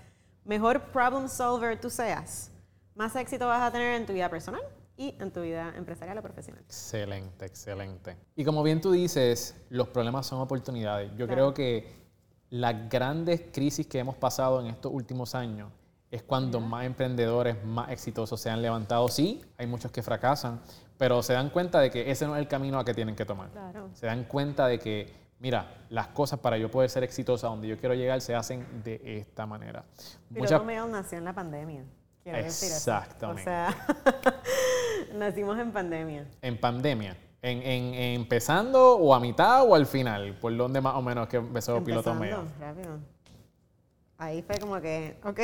[0.45, 2.51] mejor problem solver tú seas,
[2.95, 4.61] más éxito vas a tener en tu vida personal
[4.95, 6.63] y en tu vida empresarial o profesional.
[6.63, 8.17] Excelente, excelente.
[8.35, 11.11] Y como bien tú dices, los problemas son oportunidades.
[11.17, 12.03] Yo creo que
[12.49, 15.71] las grandes crisis que hemos pasado en estos últimos años
[16.11, 19.07] es cuando más emprendedores más exitosos se han levantado.
[19.07, 20.61] Sí, hay muchos que fracasan,
[20.99, 23.25] pero se dan cuenta de que ese no es el camino a que tienen que
[23.25, 23.49] tomar.
[23.93, 25.11] Se dan cuenta de que,
[25.43, 29.01] mira, las cosas para yo poder ser exitosa donde yo quiero llegar se hacen de
[29.03, 29.83] esta manera.
[30.33, 30.87] Pero Mucha...
[30.87, 31.83] nació en la pandemia.
[32.25, 33.41] Exactamente.
[33.41, 33.87] O sea,
[35.13, 36.25] nacimos en pandemia.
[36.41, 37.17] En pandemia.
[37.41, 41.37] En, en, empezando o a mitad o al final, por donde más o menos que
[41.37, 42.45] empezó Piloto Medio.
[42.57, 42.99] rápido.
[44.17, 45.39] Ahí fue como que, ok,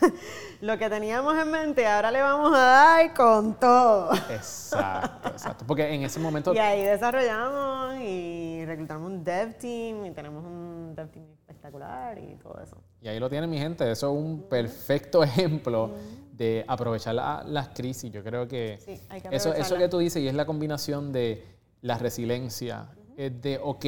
[0.60, 4.14] lo que teníamos en mente ahora le vamos a dar con todo.
[4.30, 5.64] Exacto, exacto.
[5.66, 6.54] Porque en ese momento...
[6.54, 12.36] Y ahí desarrollamos y reclutamos un dev team y tenemos un dev team espectacular y
[12.36, 12.76] todo eso.
[13.02, 15.90] Y ahí lo tienen mi gente, eso es un perfecto ejemplo
[16.32, 18.12] de aprovechar las crisis.
[18.12, 21.12] Yo creo que, sí, hay que eso, eso que tú dices y es la combinación
[21.12, 21.44] de
[21.82, 23.84] la resiliencia, es de, ok,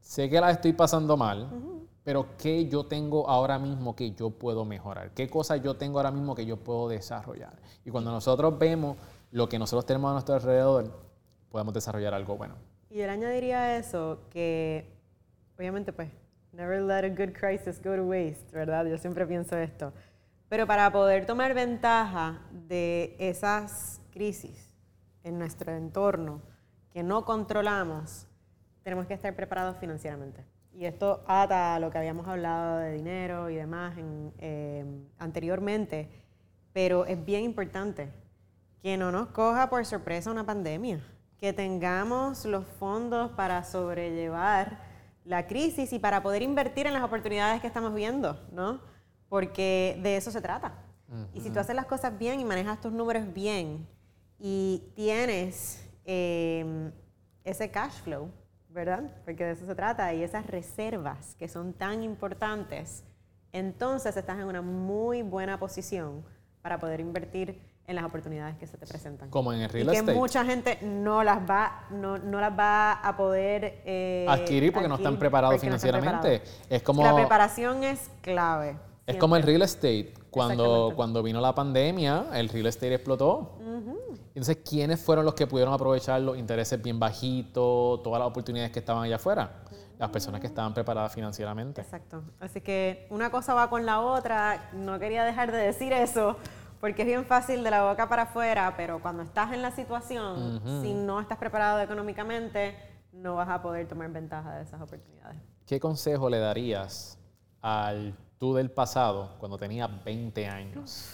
[0.00, 1.48] sé que la estoy pasando mal,
[2.04, 5.10] pero ¿qué yo tengo ahora mismo que yo puedo mejorar?
[5.12, 7.54] ¿Qué cosas yo tengo ahora mismo que yo puedo desarrollar?
[7.84, 8.98] Y cuando nosotros vemos
[9.30, 10.92] lo que nosotros tenemos a nuestro alrededor,
[11.50, 12.56] podemos desarrollar algo bueno.
[12.90, 14.92] Y yo le añadiría a eso que,
[15.56, 16.10] obviamente, pues,
[16.52, 18.84] never let a good crisis go to waste, ¿verdad?
[18.86, 19.92] Yo siempre pienso esto.
[20.48, 24.72] Pero para poder tomar ventaja de esas crisis
[25.22, 26.42] en nuestro entorno
[26.90, 28.26] que no controlamos,
[28.82, 30.44] tenemos que estar preparados financieramente.
[30.76, 33.94] Y esto ata a lo que habíamos hablado de dinero y demás
[34.38, 34.84] eh,
[35.18, 36.08] anteriormente,
[36.72, 38.10] pero es bien importante
[38.82, 41.00] que no nos coja por sorpresa una pandemia,
[41.38, 44.78] que tengamos los fondos para sobrellevar
[45.24, 48.80] la crisis y para poder invertir en las oportunidades que estamos viendo, ¿no?
[49.28, 50.74] Porque de eso se trata.
[51.32, 53.86] Y si tú haces las cosas bien y manejas tus números bien
[54.38, 56.90] y tienes eh,
[57.44, 58.30] ese cash flow,
[58.74, 59.04] ¿verdad?
[59.24, 63.04] Porque de eso se trata, y esas reservas que son tan importantes,
[63.52, 66.24] entonces estás en una muy buena posición
[66.60, 69.30] para poder invertir en las oportunidades que se te presentan.
[69.30, 72.94] Como en el real y que mucha gente no las va, no, no las va
[72.94, 76.42] a poder eh, adquirir porque no están preparados financieramente.
[76.68, 78.76] es como la preparación es clave.
[79.06, 80.14] Es como el real estate.
[80.30, 83.58] Cuando, cuando vino la pandemia, el real estate explotó.
[84.28, 88.80] Entonces, ¿quiénes fueron los que pudieron aprovechar los intereses bien bajitos, todas las oportunidades que
[88.80, 89.62] estaban allá afuera?
[89.96, 91.80] Las personas que estaban preparadas financieramente.
[91.80, 92.24] Exacto.
[92.40, 94.70] Así que una cosa va con la otra.
[94.72, 96.36] No quería dejar de decir eso,
[96.80, 100.60] porque es bien fácil de la boca para afuera, pero cuando estás en la situación,
[100.82, 102.74] si no estás preparado económicamente,
[103.12, 105.38] no vas a poder tomar ventaja de esas oportunidades.
[105.64, 107.18] ¿Qué consejo le darías
[107.62, 111.10] al tú del pasado cuando tenía 20 años?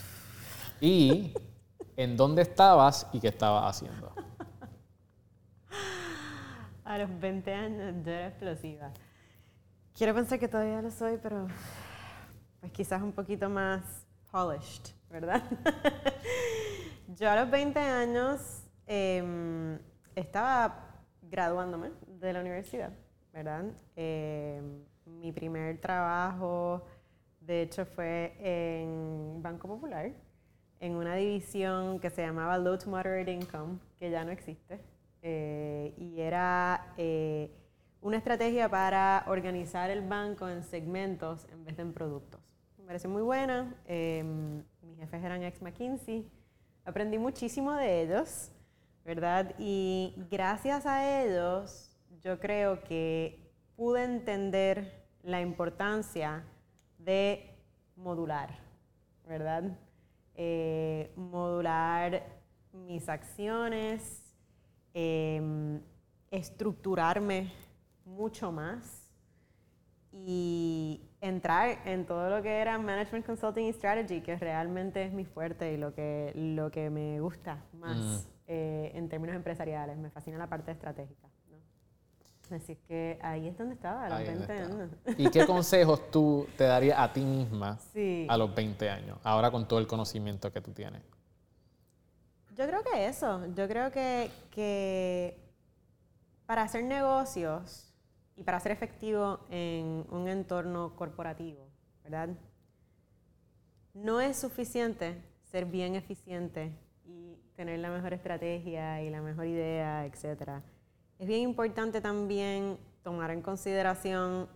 [0.81, 1.35] Y
[1.97, 4.13] en dónde estabas y qué estabas haciendo.
[6.85, 8.91] A los 20 años yo era explosiva.
[9.95, 11.47] Quiero pensar que todavía lo soy, pero
[12.61, 15.43] pues quizás un poquito más polished, ¿verdad?
[17.09, 19.79] yo a los 20 años em,
[20.15, 20.91] estaba
[21.23, 22.93] graduándome de la universidad,
[23.33, 23.65] ¿verdad?
[23.95, 26.87] Em, mi primer trabajo,
[27.51, 30.13] de hecho, fue en Banco Popular
[30.79, 34.79] en una división que se llamaba Low to Moderate Income, que ya no existe,
[35.21, 37.51] eh, y era eh,
[38.03, 42.41] una estrategia para organizar el banco en segmentos en vez de en productos.
[42.79, 46.31] Me pareció muy buena, em, mis jefes eran ex McKinsey,
[46.85, 48.53] aprendí muchísimo de ellos,
[49.05, 49.57] ¿verdad?
[49.59, 56.45] Y gracias a ellos yo creo que pude entender la importancia
[57.11, 57.57] de
[57.97, 58.51] modular,
[59.27, 59.65] ¿verdad?
[60.43, 62.23] eh, modular
[62.73, 64.01] mis acciones,
[64.95, 65.81] em,
[66.31, 67.53] estructurarme
[68.07, 69.11] mucho más
[70.13, 75.25] y entrar en todo lo que era Management Consulting y Strategy, que realmente es mi
[75.25, 78.31] fuerte y lo que, lo que me gusta más Mm.
[78.47, 79.97] eh, en términos empresariales.
[79.99, 81.29] Me fascina la parte estratégica.
[82.51, 84.97] Así que ahí es donde estaba, a los Ahí es 20 donde años.
[85.19, 88.27] ¿Y qué consejos tú te darías a ti misma Sí.
[88.29, 91.03] a los 20 años, ahora con todo el conocimiento que tú tienes?
[92.57, 95.39] Yo creo que eso, yo creo que, que
[96.47, 97.93] para hacer negocios
[98.37, 101.69] y para ser efectivo en un entorno corporativo,
[102.03, 102.31] ¿verdad?
[103.95, 106.73] No es suficiente ser bien eficiente
[107.05, 110.63] y tener la mejor estrategia y la mejor idea, etc.
[111.21, 114.49] Es bien importante también tomar en consideración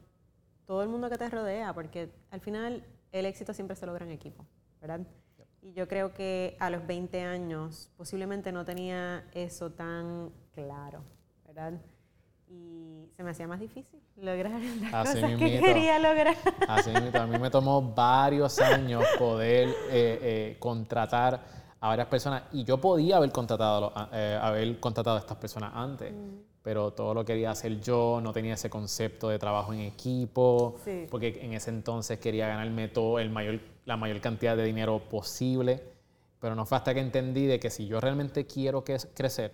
[0.65, 4.12] todo el mundo que te rodea, porque al final el éxito siempre se logra en
[4.12, 4.47] equipo,
[4.81, 5.01] ¿verdad?
[5.61, 11.03] Y yo creo que a los 20 años posiblemente no tenía eso tan claro,
[11.47, 11.75] ¿verdad?
[12.49, 16.35] Y se me hacía más difícil lograr las Así cosas que quería lograr.
[16.67, 21.45] Así mismo, a mí me tomó varios años poder eh, eh, contratar
[21.79, 26.15] a varias personas y yo podía haber contratado, eh, haber contratado a estas personas antes,
[26.65, 31.07] pero todo lo quería hacer yo, no tenía ese concepto de trabajo en equipo, Sí.
[31.11, 35.83] porque en ese entonces quería ganarme todo el mayor, la mayor cantidad de dinero posible,
[36.41, 39.53] pero no fue hasta que entendí de que si yo realmente quiero que- crecer,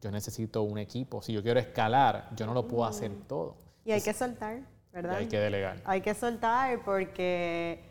[0.00, 3.54] yo necesito un equipo, si yo quiero escalar, yo no lo puedo hacer todo,
[3.84, 5.14] Y hay que soltar, y ¿verdad?
[5.16, 5.80] hay que delegar.
[5.84, 7.84] Hay que soltar porque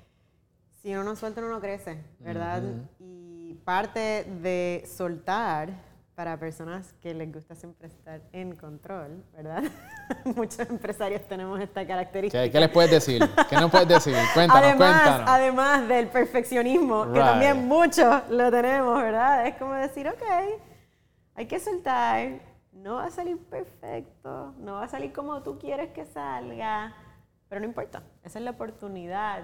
[0.82, 2.62] si uno no suelta, uno no crece, ¿verdad?
[3.00, 5.87] Y parte de soltar
[6.18, 9.62] para personas que les gusta siempre estar en control, ¿verdad?
[10.36, 12.44] Muchos empresarios tenemos esta característica.
[12.44, 13.22] ¿Qué, qué les puedes decir?
[13.48, 14.16] ¿Qué nos puedes decir?
[14.34, 15.30] Cuéntanos, además, cuéntanos.
[15.30, 17.24] además del perfeccionismo, que Right.
[17.24, 19.46] también muchos lo tenemos, ¿verdad?
[19.46, 20.24] Es como decir, ok,
[21.36, 22.40] hay que soltar,
[22.72, 26.96] no va a salir perfecto, no va a salir como tú quieres que salga,
[27.48, 29.44] pero no importa, esa es la oportunidad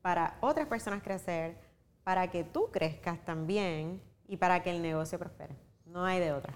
[0.00, 1.56] para otras personas crecer,
[2.04, 5.56] para que tú crezcas también y para que el negocio prospere.
[5.98, 6.54] No hay de otra,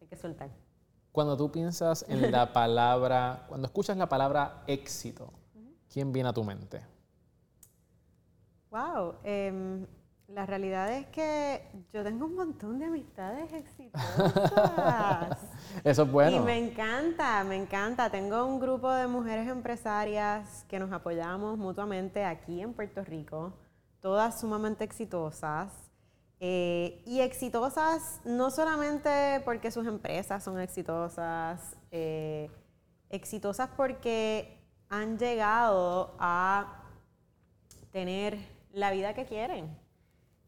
[0.00, 0.48] hay que soltar.
[1.10, 5.32] Cuando tú piensas en la palabra, cuando escuchas la palabra éxito,
[5.92, 6.80] ¿quién viene a tu mente?
[8.70, 9.84] Wow, em,
[10.28, 15.36] la realidad es que yo tengo un montón de amistades exitosas.
[15.82, 16.36] Eso es bueno.
[16.36, 18.08] Y me encanta, me encanta.
[18.08, 23.52] Tengo un grupo de mujeres empresarias que nos apoyamos mutuamente aquí en Puerto Rico,
[24.00, 25.89] todas sumamente exitosas.
[26.42, 32.50] Eh, y exitosas no solamente porque sus empresas son exitosas, eh,
[33.10, 36.82] exitosas porque han llegado a
[37.92, 38.38] tener
[38.72, 39.76] la vida que quieren.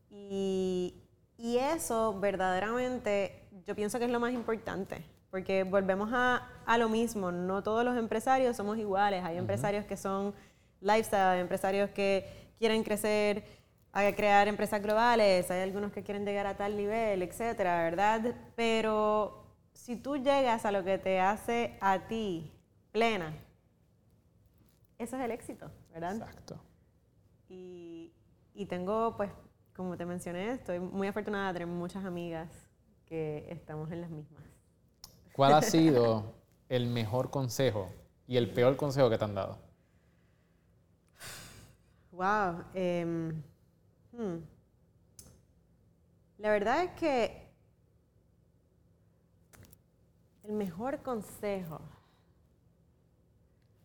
[0.09, 0.95] Y,
[1.37, 6.89] y eso verdaderamente yo pienso que es lo más importante, porque volvemos a, a lo
[6.89, 10.35] mismo, no todos los empresarios somos iguales, hay empresarios que son
[10.81, 13.45] lifestyle, hay empresarios que quieren crecer,
[13.93, 18.35] a crear empresas globales, hay algunos que quieren llegar a tal nivel, etcétera, ¿verdad?
[18.57, 22.51] Pero si tú llegas a lo que te hace a ti
[22.91, 23.35] plena,
[24.99, 26.17] eso es el éxito, ¿verdad?
[26.17, 26.59] Exacto.
[27.49, 28.13] Y,
[28.55, 29.31] y tengo, pues,
[29.75, 32.49] como te mencioné, estoy muy afortunada de tener muchas amigas
[33.05, 34.43] que estamos en las mismas.
[35.35, 36.35] ¿Cuál ha sido
[36.69, 37.91] el mejor consejo
[38.27, 39.59] y el peor consejo que te han dado?
[42.13, 42.65] Wow.
[42.75, 43.43] em,
[44.13, 44.39] hmm.
[46.39, 47.43] La verdad es que
[50.45, 51.81] el mejor consejo,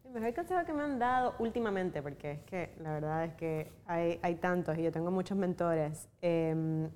[0.04, 3.72] el mejor consejo que me han dado últimamente, porque es que la verdad es que
[3.86, 6.10] hay, hay tantos y yo tengo muchos mentores.
[6.22, 6.90] em,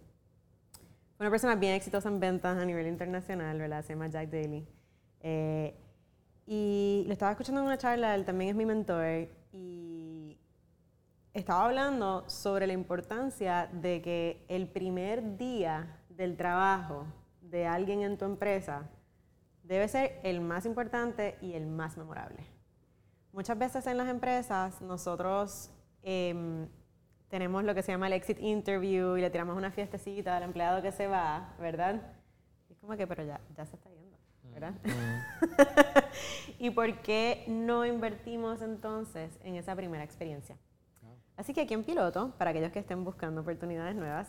[1.19, 3.83] una persona bien exitosa en ventas a nivel internacional, ¿verdad?
[3.85, 4.67] Se llama Jack Daly.
[5.19, 5.75] Eh,
[6.47, 9.90] y lo estaba escuchando en una charla, él también es mi mentor, y
[11.33, 17.05] estaba hablando sobre la importancia de que el primer día del trabajo
[17.41, 18.89] de alguien en tu empresa
[19.63, 22.45] debe ser el más importante y el más memorable.
[23.31, 25.71] Muchas veces en las empresas nosotros
[26.03, 26.67] em,
[27.29, 30.81] tenemos lo que se llama el exit interview y le tiramos una fiestecita al empleado
[30.81, 32.01] que se va, ¿verdad?
[32.69, 34.17] Y es como que, pero ya, ya se está yendo,
[34.51, 34.73] ¿verdad?
[36.59, 40.57] ¿Y por qué no invertimos entonces en esa primera experiencia?
[41.41, 44.27] Así que aquí en Piloto, para aquellos que estén buscando oportunidades nuevas,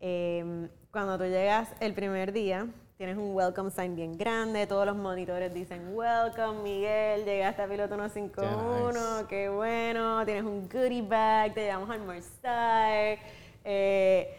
[0.00, 4.96] eh, cuando tú llegas el primer día, tienes un welcome sign bien grande, todos los
[4.96, 9.26] monitores dicen welcome Miguel, llegaste a Piloto 151, Qué nice.
[9.28, 13.18] qué bueno, tienes un goodie bag, te llevamos a almorzar,
[13.62, 14.34] Eh,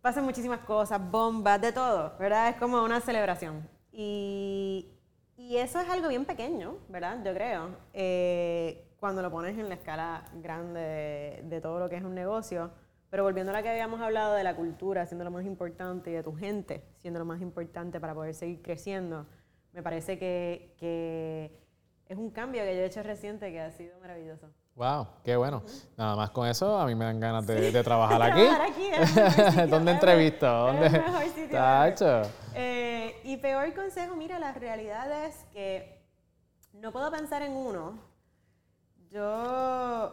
[0.00, 2.50] pasan muchísimas cosas, bombas, de todo, ¿verdad?
[2.50, 3.68] Es como una celebración.
[3.90, 4.92] Y,
[5.36, 7.18] y eso es algo bien pequeño, ¿verdad?
[7.24, 7.70] Yo creo.
[7.94, 12.14] Eh, cuando lo pones en la escala grande de, de todo lo que es un
[12.14, 12.70] negocio.
[13.10, 16.14] Pero volviendo a la que habíamos hablado de la cultura siendo lo más importante y
[16.14, 19.26] de tu gente siendo lo más importante para poder seguir creciendo,
[19.72, 21.58] me parece que, que
[22.06, 24.48] es un cambio que yo he hecho reciente que ha sido maravilloso.
[24.74, 25.62] Wow, qué bueno.
[25.96, 28.44] Nada más con eso, a mí me dan ganas de, de trabajar aquí.
[28.44, 30.46] Trabajar aquí es el mejor sitio ¿Dónde entrevisto?
[30.46, 30.86] Es ¿Dónde?
[30.86, 32.22] el mejor sitio.
[32.54, 36.00] Eh, y peor consejo, mira, la realidad es que
[36.74, 37.98] no puedo pensar en uno.
[39.10, 40.12] Yo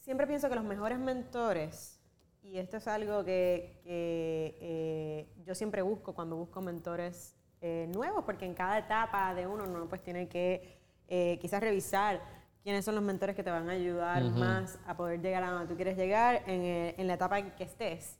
[0.00, 2.00] siempre pienso que los mejores mentores,
[2.42, 8.24] y esto es algo que, que, eh, yo siempre busco cuando busco mentores eh, nuevos,
[8.24, 10.78] porque en cada etapa de uno uno pues tiene que
[11.08, 12.20] eh, quizás revisar
[12.62, 15.66] quiénes son los mentores que te van a ayudar más a poder llegar a donde
[15.68, 18.18] tú quieres llegar en, el- en la etapa en que estés.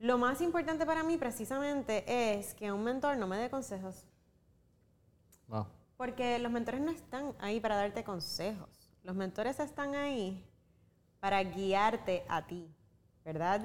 [0.00, 2.04] Lo más importante para mí precisamente
[2.38, 4.04] es que un mentor no me dé consejos,
[5.48, 5.66] Wow.
[5.96, 8.77] porque los mentores no están ahí para darte consejos.
[9.08, 10.44] Los mentores están ahí
[11.18, 12.70] para guiarte a ti,
[13.24, 13.62] ¿verdad?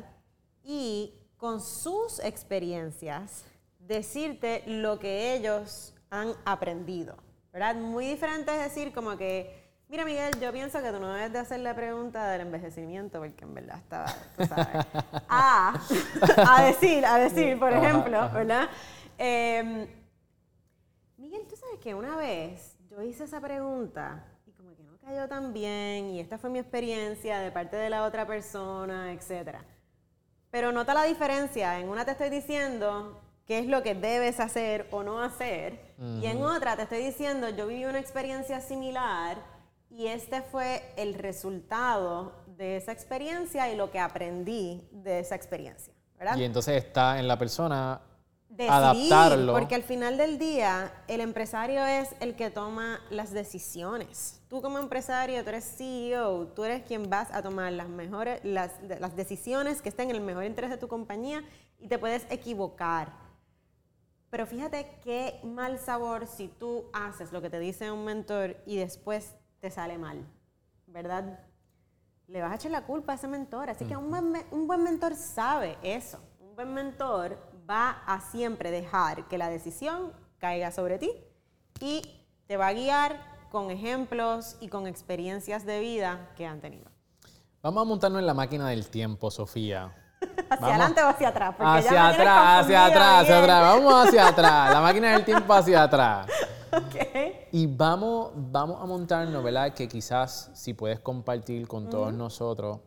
[0.64, 3.44] Y con sus experiencias
[3.78, 7.18] decirte lo que ellos han aprendido,
[7.52, 7.76] ¿verdad?
[7.76, 11.40] Muy diferente es decir como que, mira Miguel, yo pienso que tú no debes de
[11.40, 14.06] hacer la pregunta del envejecimiento porque en verdad está,
[14.38, 14.88] tú sabes,
[15.28, 15.78] a,
[16.48, 18.70] a decir, a decir, por ejemplo, ¿verdad?
[19.18, 19.90] Em,
[21.18, 25.28] Miguel, tú sabes que una vez yo hice esa pregunta y como que no cayó
[25.28, 29.58] tan bien y esta fue mi experiencia de parte de la otra persona, etc.
[30.50, 31.80] Pero nota la diferencia.
[31.80, 36.26] En una te estoy diciendo qué es lo que debes hacer o no hacer y
[36.26, 39.38] en otra te estoy diciendo yo viví una experiencia similar
[39.90, 45.94] y este fue el resultado de esa experiencia y lo que aprendí de esa experiencia.
[46.18, 46.38] ¿verdad?
[46.38, 48.02] Y entonces está en la persona
[48.50, 49.54] decidir, adaptarlo.
[49.54, 54.42] porque al final del día el empresario es el que toma las decisiones.
[54.54, 58.72] Tú como empresario, tú eres CEO, tú eres quien vas a tomar las mejores las,
[58.84, 61.44] las decisiones que estén en el mejor interés de tu compañía
[61.80, 63.14] y te puedes equivocar.
[64.30, 68.78] Pero fíjate qué mal sabor si tú haces lo que te dice un mentor y
[68.78, 70.24] después te sale mal,
[70.86, 71.40] ¿verdad?
[72.28, 73.72] Le vas a echar la culpa a ese mentor.
[73.72, 76.20] Así que un buen, un buen mentor sabe eso.
[76.40, 81.12] Un buen mentor va a siempre dejar que la decisión caiga sobre ti
[81.80, 82.04] y
[82.46, 86.90] te va a guiar con ejemplos y con experiencias de vida que han tenido.
[87.62, 89.94] Vamos a montarnos en la máquina del tiempo, Sofía.
[90.22, 90.70] ¿Hacia Vamos.
[90.72, 91.56] adelante o hacia atrás?
[91.56, 93.62] Porque Hacia atrás, hacia atrás, hacia atrás.
[93.62, 94.74] Vamos hacia atrás.
[94.74, 96.28] La máquina del tiempo hacia atrás.
[96.72, 96.96] Ok.
[97.52, 99.72] Y vamos, vamos a montarnos, ¿verdad?
[99.72, 102.80] Que quizás si puedes compartir con todos nosotros,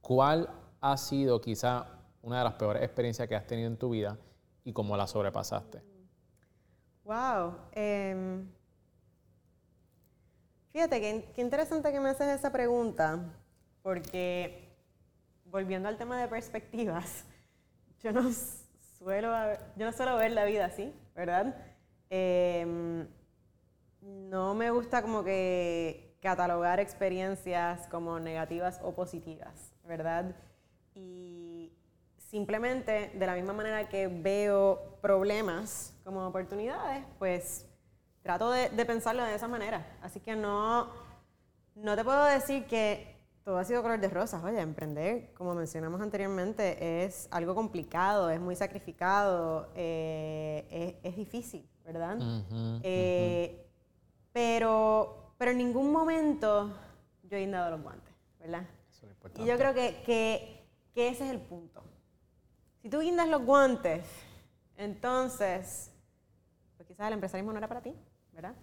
[0.00, 0.48] ¿cuál
[0.80, 1.82] ha sido quizás
[2.22, 4.16] una de las peores experiencias que has tenido en tu vida
[4.62, 5.82] y cómo la sobrepasaste?
[7.02, 7.56] Wow.
[7.72, 8.48] em,
[10.76, 13.18] fíjate, qué interesante que me haces esa pregunta,
[13.80, 14.76] porque
[15.46, 17.24] volviendo al tema de perspectivas,
[18.02, 18.30] yo no
[18.98, 19.32] suelo,
[19.74, 21.56] yo no suelo ver la vida así, ¿verdad?
[22.10, 23.08] Em,
[24.02, 30.36] no me gusta como que catalogar experiencias como negativas o positivas, ¿verdad?
[30.94, 31.72] Y
[32.18, 37.64] simplemente de la misma manera que veo problemas como oportunidades, pues
[38.26, 39.86] trato de, de pensarlo de esa manera.
[40.02, 40.88] Así que no,
[41.76, 43.14] no te puedo decir que
[43.44, 44.42] todo ha sido color de rosas.
[44.42, 50.66] Oye, emprender, como mencionamos anteriormente, es algo complicado, es muy sacrificado, eh,
[51.02, 52.18] es, es difícil, ¿verdad?
[52.82, 53.64] Eh,
[54.32, 56.72] pero, pero en ningún momento
[57.22, 58.64] yo he guindado los guantes, ¿verdad?
[58.90, 59.46] Eso es Y importante.
[59.48, 61.84] yo creo que, que, que ese es el punto.
[62.82, 64.04] Si tú guindas los guantes,
[64.76, 65.92] entonces,
[66.76, 67.94] pues quizás el empresarismo no era para ti,
[68.36, 68.54] ¿verdad?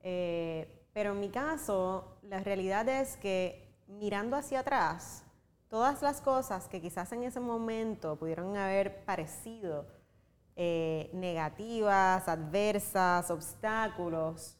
[0.00, 5.24] Eh, pero en mi caso, la realidad es que mirando hacia atrás,
[5.68, 9.86] todas las cosas que quizás en ese momento pudieron haber parecido
[10.56, 14.58] eh, negativas, adversas, obstáculos,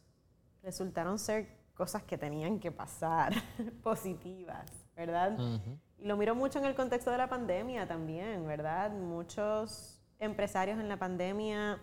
[0.63, 3.33] resultaron ser cosas que tenían que pasar,
[3.83, 5.39] positivas, ¿verdad?
[5.99, 8.91] Y lo miro mucho en el contexto de la pandemia también, ¿verdad?
[8.91, 11.81] Muchos empresarios en la pandemia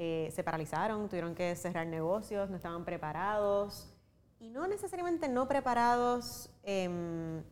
[0.00, 3.92] eh, se paralizaron, tuvieron que cerrar negocios, no estaban preparados.
[4.38, 7.42] Y no necesariamente no preparados em,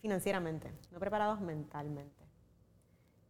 [0.00, 2.24] financieramente, no preparados mentalmente.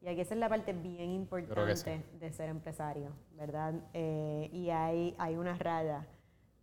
[0.01, 2.19] Y aquí esa es la parte bien importante sí.
[2.19, 3.75] de ser empresario, ¿verdad?
[3.95, 6.07] Eh, y hay, hay una raya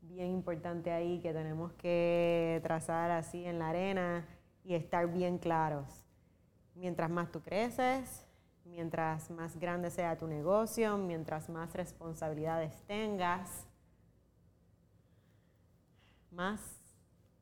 [0.01, 4.25] bien importante ahí que tenemos que trazar así en la arena
[4.63, 6.05] y estar bien claros.
[6.75, 8.25] mientras más tú creces,
[8.71, 13.67] mientras más grande sea tu negocio, mientras más responsabilidades tengas,
[16.31, 16.59] más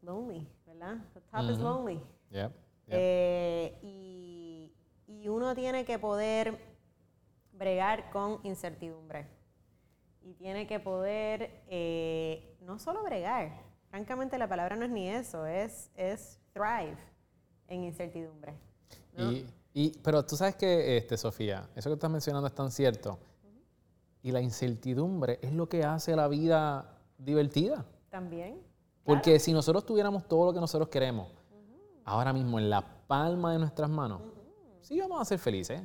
[0.02, 0.98] lonely, ¿verdad?
[1.14, 2.02] The top is lonely.
[2.32, 2.52] Yep.
[2.88, 4.74] Eh, y,
[5.08, 6.60] y uno tiene que poder
[7.54, 9.28] bregar con incertidumbre.
[10.22, 13.52] Y tiene que poder eh, no solo bregar,
[13.90, 16.98] francamente la palabra no es ni eso, es, es thrive
[17.68, 18.54] en incertidumbre.
[19.14, 19.32] ¿no?
[19.32, 23.18] Y, y- pero tú sabes que, este, Sofía, eso que estás mencionando es tan cierto.
[24.22, 27.86] Y la incertidumbre es lo que hace la vida divertida.
[28.10, 28.62] También.
[29.06, 31.28] Porque si nosotros tuviéramos todo lo que nosotros queremos,
[32.06, 34.22] ahora mismo en la palma de nuestras manos,
[34.82, 35.82] sí vamos a ser felices,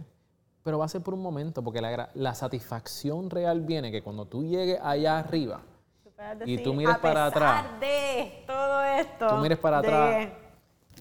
[0.62, 4.24] pero va a ser por un momento, porque la, la satisfacción real viene que cuando
[4.26, 5.60] tú llegues allá arriba,
[6.04, 6.10] Tú
[6.46, 7.80] Y tú mires a para pesar atrás.
[7.80, 9.26] de todo esto.
[9.28, 10.32] tú mires para de- atrás,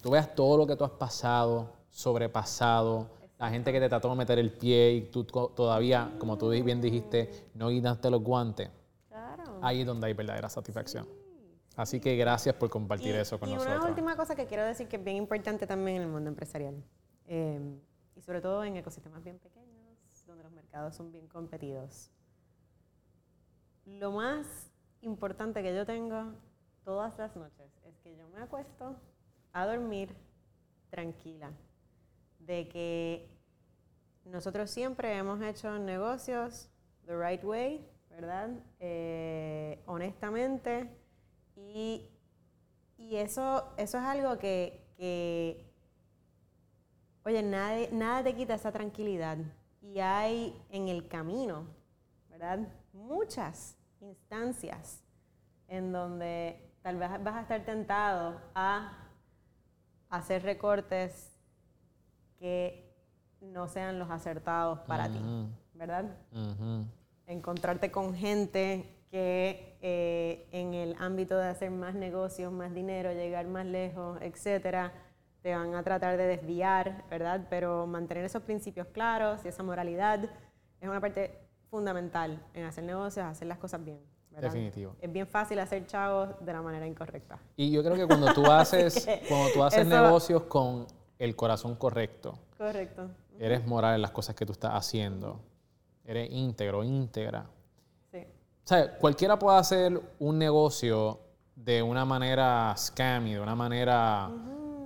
[0.01, 3.07] tú veas todo lo que tú has pasado, sobrepasado,
[3.38, 6.82] la gente que te trató de meter el pie y tú todavía, como tú bien
[6.82, 8.70] dijiste, no quitaste los guantes,
[9.10, 9.60] Claro.
[9.61, 11.07] ahí es donde hay verdadera satisfacción.
[11.76, 13.78] Así que gracias por compartir Y- eso con y nosotros.
[13.80, 16.84] una última cosa que quiero decir que es bien importante también en el mundo empresarial.
[17.26, 17.80] eh,
[18.15, 19.98] y sobre todo en ecosistemas bien pequeños,
[20.28, 22.11] donde los mercados son bien competidos.
[23.86, 24.70] Lo más
[25.02, 26.34] importante que yo tengo
[26.84, 28.95] todas las noches es que yo me acuesto
[29.53, 30.14] a dormir
[30.90, 31.52] tranquila.
[32.45, 33.30] De que
[34.26, 36.70] nosotros siempre hemos hecho negocios
[37.06, 38.49] the right way, ¿verdad?
[38.80, 40.90] Eh, honestamente.
[41.56, 42.10] Y,
[42.98, 45.72] y eso, eso es algo que, que,
[47.24, 49.38] oye, nada, nada te quita esa tranquilidad.
[49.82, 51.68] Y hay en el camino,
[52.30, 52.60] ¿verdad?
[52.94, 55.03] Muchas instancias
[55.68, 59.10] en donde tal vez vas a estar tentado a
[60.10, 61.32] hacer recortes
[62.44, 62.94] que
[63.40, 65.18] no sean los acertados para ti.
[65.76, 66.03] ¿verdad?
[67.26, 73.48] Encontrarte con gente que eh, en el ámbito de hacer más negocios, más dinero, llegar
[73.48, 74.91] más lejos, etcétera,
[75.41, 77.48] te van a tratar de desviar, ¿verdad?
[77.49, 80.26] Pero mantener esos principios claros y esa moralidad
[80.82, 84.02] es una parte fundamental en hacer negocios, hacer las cosas bien.
[84.32, 84.49] ¿verdad?
[84.49, 84.98] Definitivo.
[84.99, 87.40] Es bien fácil hacer chavos de la manera incorrecta.
[87.56, 90.88] Y yo creo que cuando tú haces, cuando tú haces negocios con
[91.23, 93.09] el corazón correcto, Correcto.
[93.39, 95.39] eres moral en las cosas que tú estás haciendo,
[96.05, 97.45] eres íntegro, íntegra.
[98.11, 98.17] Sí.
[98.19, 101.19] O sea, cualquiera puede hacer un negocio
[101.55, 104.27] de una manera scammy, de una manera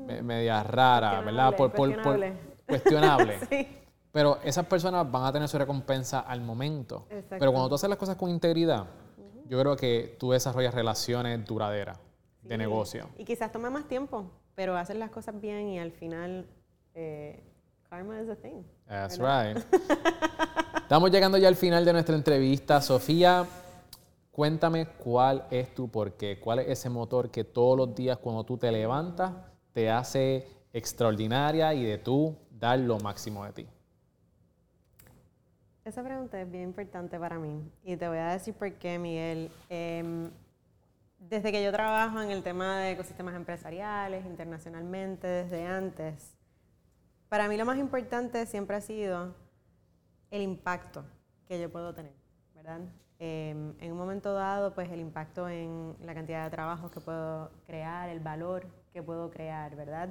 [0.06, 1.56] me- media rara, ¿verdad?
[1.56, 2.34] Cuestionable,
[2.68, 3.40] cuestionable.
[3.50, 3.68] Sí.
[4.12, 7.06] Pero esas personas van a tener su recompensa al momento.
[7.10, 7.36] Exacto.
[7.40, 8.86] Pero cuando tú haces las cosas con integridad,
[9.48, 12.00] yo creo que tú desarrollas relaciones duraderas
[12.42, 13.10] de negocio.
[13.18, 14.26] Y quizás tome más tiempo,
[14.58, 16.48] pero hacer las cosas bien y al final
[16.96, 17.44] eh,
[17.92, 18.64] karma is a thing.
[18.88, 19.54] That's ¿verdad?
[19.54, 19.66] right.
[20.82, 22.82] Estamos llegando ya al final de nuestra entrevista.
[22.82, 23.46] Sofía,
[24.32, 28.58] cuéntame cuál es tu porqué, cuál es ese motor que todos los días cuando tú
[28.58, 29.32] te levantas
[29.74, 33.68] te hace extraordinaria y de tú dar lo máximo de ti.
[35.86, 39.52] Esa pregunta es bien importante para mí y te voy a decir por qué, Miguel.
[39.70, 40.32] Em,
[41.20, 46.38] desde que yo trabajo en el tema de ecosistemas empresariales, internacionalmente, desde antes,
[47.30, 49.36] para mí lo más importante siempre ha sido
[50.32, 51.04] el impacto
[51.48, 52.14] que yo puedo tener,
[52.56, 52.82] ¿verdad?
[53.20, 57.52] Em, en un momento dado, pues el impacto en la cantidad de trabajos que puedo
[57.66, 60.10] crear, el valor que puedo crear, ¿verdad?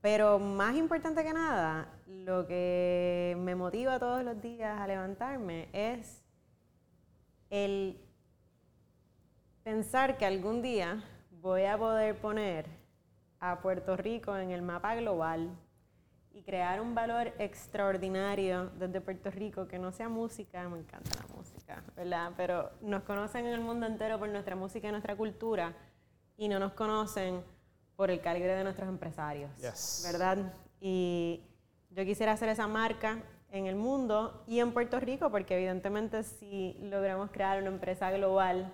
[0.00, 6.22] Pero más importante que nada, lo que me motiva todos los días a levantarme es
[7.50, 8.00] el
[9.62, 11.02] pensar que algún día
[11.40, 12.66] voy a poder poner
[13.40, 15.50] a Puerto Rico en el mapa global
[16.32, 21.34] y crear un valor extraordinario desde Puerto Rico que no sea música, me encanta la
[21.34, 22.32] música, ¿verdad?
[22.36, 25.74] Pero nos conocen en el mundo entero por nuestra música y nuestra cultura
[26.36, 27.42] y no nos conocen
[27.96, 30.02] por el calibre de nuestros empresarios, Yes.
[30.04, 30.52] ¿verdad?
[30.80, 31.42] Y
[31.90, 33.20] yo quisiera hacer esa marca
[33.50, 38.72] en el mundo y en Puerto Rico, porque evidentemente si logramos crear una empresa global,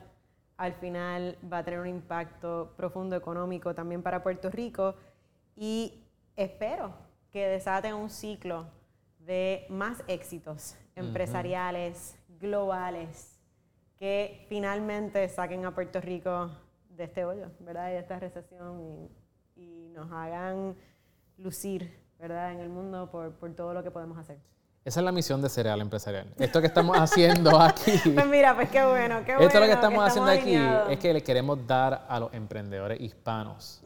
[0.56, 4.94] al final va a tener un impacto profundo económico también para Puerto Rico
[5.56, 6.04] y
[6.36, 6.94] espero
[7.30, 8.66] que desaten un ciclo
[9.18, 13.40] de más éxitos empresariales, globales,
[13.96, 16.50] que finalmente saquen a Puerto Rico
[16.90, 17.88] de este hoyo, ¿verdad?
[17.90, 19.10] Y de esta recesión y,
[19.56, 20.76] y nos hagan
[21.38, 22.52] lucir, ¿verdad?
[22.52, 24.38] En el mundo por, por todo lo que podemos hacer.
[24.84, 26.26] Esa es la misión de Cereal Empresarial.
[26.38, 29.46] Esto que estamos haciendo aquí, Pues mira, pues qué bueno, qué bueno.
[29.46, 30.54] esto lo que estamos haciendo aquí
[30.90, 33.82] es que le queremos dar a los emprendedores hispanos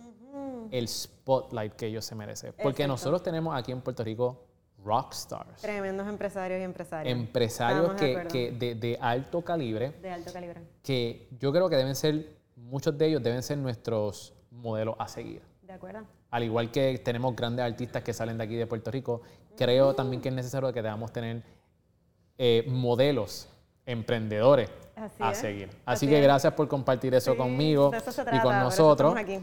[0.71, 2.51] el spotlight que ellos se merecen.
[2.53, 2.89] Porque Exacto.
[2.89, 4.45] nosotros tenemos aquí en Puerto Rico
[4.85, 7.17] rockstars, Tremendos empresarios y empresarias.
[7.17, 10.61] empresarios de que, que de, de alto calibre, De alto calibre.
[10.83, 15.43] que yo creo que deben ser, muchos de ellos deben ser nuestros modelos a seguir.
[15.63, 16.01] ¿De acuerdo?
[16.31, 19.23] Al igual que tenemos grandes artistas que salen de aquí de Puerto Rico,
[19.59, 21.43] creo también que es necesario que debamos tener
[22.39, 23.49] eh, modelos
[23.85, 25.69] emprendedores Así a es, seguir.
[25.69, 26.23] Así, así que es.
[26.23, 29.17] gracias por compartir eso Sí, conmigo eso y con nosotros.
[29.17, 29.41] aquí.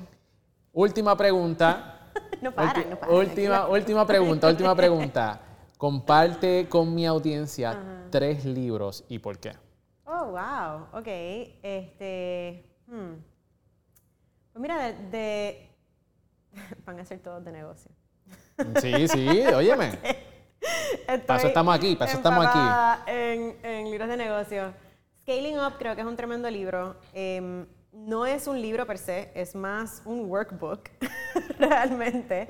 [0.73, 1.91] Última pregunta.
[2.41, 3.13] No Ulti- no paran.
[3.15, 5.41] última, última pregunta, última pregunta.
[5.77, 7.77] Comparte con mi audiencia
[8.09, 9.51] tres libros y por qué.
[10.05, 10.87] Oh, wow.
[10.99, 11.07] Ok.
[11.61, 12.65] Este.
[12.87, 13.13] hmm.
[14.53, 15.69] Pues mira, de, de-
[16.85, 17.91] Van a ser todos de negocio.
[18.81, 19.99] Sí, sí, óyeme.
[21.27, 23.11] Para eso estamos aquí, para eso estamos aquí.
[23.11, 24.73] En, en libros de negocio.
[25.21, 26.95] Scaling Up creo que es un tremendo libro.
[27.13, 30.89] Em, no es un libro per se, es más un workbook,
[31.59, 32.49] realmente.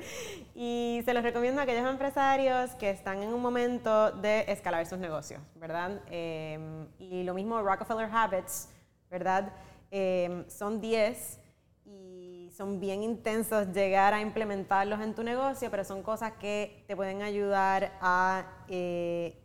[0.56, 4.98] Y se los recomiendo a aquellos empresarios que están en un momento de escalar sus
[4.98, 6.02] negocios, ¿verdad?
[6.10, 8.70] Em, y lo mismo Rockefeller Habits,
[9.10, 9.54] ¿verdad?
[9.92, 11.45] Em, son 10 y
[12.56, 17.22] son bien intensos llegar a implementarlos en tu negocio, pero son cosas que te pueden
[17.22, 19.38] ayudar a eh,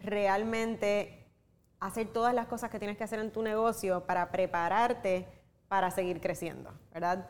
[0.00, 1.26] realmente
[1.78, 5.26] hacer todas las cosas que tienes que hacer en tu negocio para prepararte
[5.68, 7.28] para seguir creciendo, ¿verdad?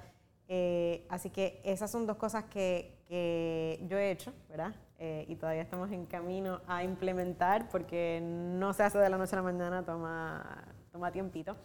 [0.49, 4.75] Eh, así que esas son dos cosas que, que yo he hecho, ¿verdad?
[4.99, 9.35] Eh, y todavía estamos en camino a implementar porque no se hace de la noche
[9.35, 11.57] a la mañana, toma, toma tiempito.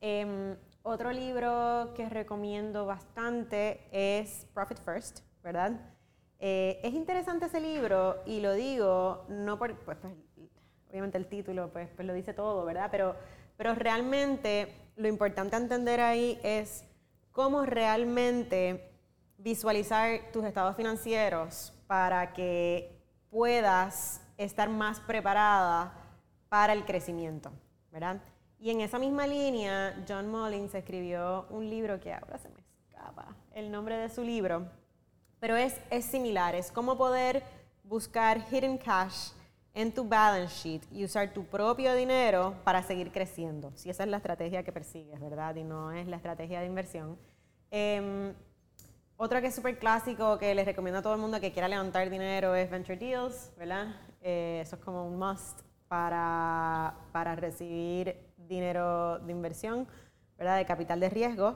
[0.00, 5.72] Em, otro libro que recomiendo bastante es Profit First, ¿verdad?
[6.38, 10.14] Eh, es interesante ese libro y lo digo no por, pues, pues,
[10.90, 12.88] obviamente el título pues, pues lo dice todo, ¿verdad?
[12.90, 13.14] Pero,
[13.56, 16.84] pero realmente lo importante a entender ahí es
[17.30, 18.90] cómo realmente
[19.38, 25.94] visualizar tus estados financieros para que puedas estar más preparada
[26.48, 27.52] para el crecimiento,
[27.90, 28.20] ¿verdad?
[28.62, 33.34] Y en esa misma línea, John Mullins escribió un libro que ahora se me escapa
[33.54, 34.68] el nombre de su libro,
[35.40, 37.42] pero es, es similar, es cómo poder
[37.82, 39.30] buscar hidden cash
[39.74, 44.08] en tu balance sheet y usar tu propio dinero para seguir creciendo, si esa es
[44.08, 45.56] la estrategia que persigues, ¿verdad?
[45.56, 47.18] Y no es la estrategia de inversión.
[47.68, 48.32] Em,
[49.16, 52.08] otro que es súper clásico que les recomiendo a todo el mundo que quiera levantar
[52.10, 53.88] dinero es Venture Deals, ¿verdad?
[54.20, 58.16] Eh, eso es como un must para, para recibir
[58.48, 59.86] dinero de inversión,
[60.38, 60.56] ¿verdad?
[60.56, 61.54] De capital de riesgo.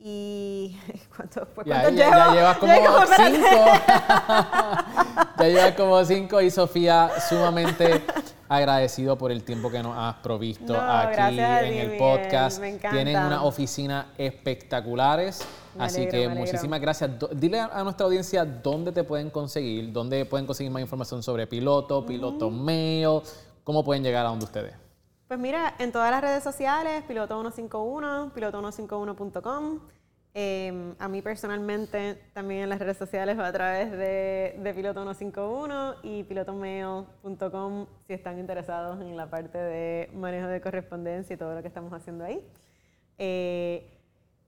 [0.00, 0.76] Y
[1.16, 3.46] ¿cuánto, pues, Ya, llevas como cinco.
[5.38, 8.02] ya llevas como cinco y Sofía, sumamente
[8.48, 12.60] agradecido por el tiempo que nos has provisto No, aquí en ti, el podcast.
[12.60, 12.90] me encanta.
[12.90, 15.46] Tienen una oficina espectaculares.
[15.76, 17.10] Me así alegro, que muchísimas gracias.
[17.32, 21.46] Dile a, a nuestra audiencia dónde te pueden conseguir, dónde pueden conseguir más información sobre
[21.46, 23.20] piloto, piloto mail,
[23.68, 24.74] cómo pueden llegar a donde ustedes.
[25.26, 29.80] Pues mira, en todas las redes sociales, piloto151, piloto151.com.
[30.32, 35.96] Eh, a mí personalmente también en las redes sociales va a través de, de piloto151
[36.02, 41.60] y pilotomail.com si están interesados en la parte de manejo de correspondencia y todo lo
[41.60, 42.42] que estamos haciendo ahí.
[43.18, 43.97] Eh,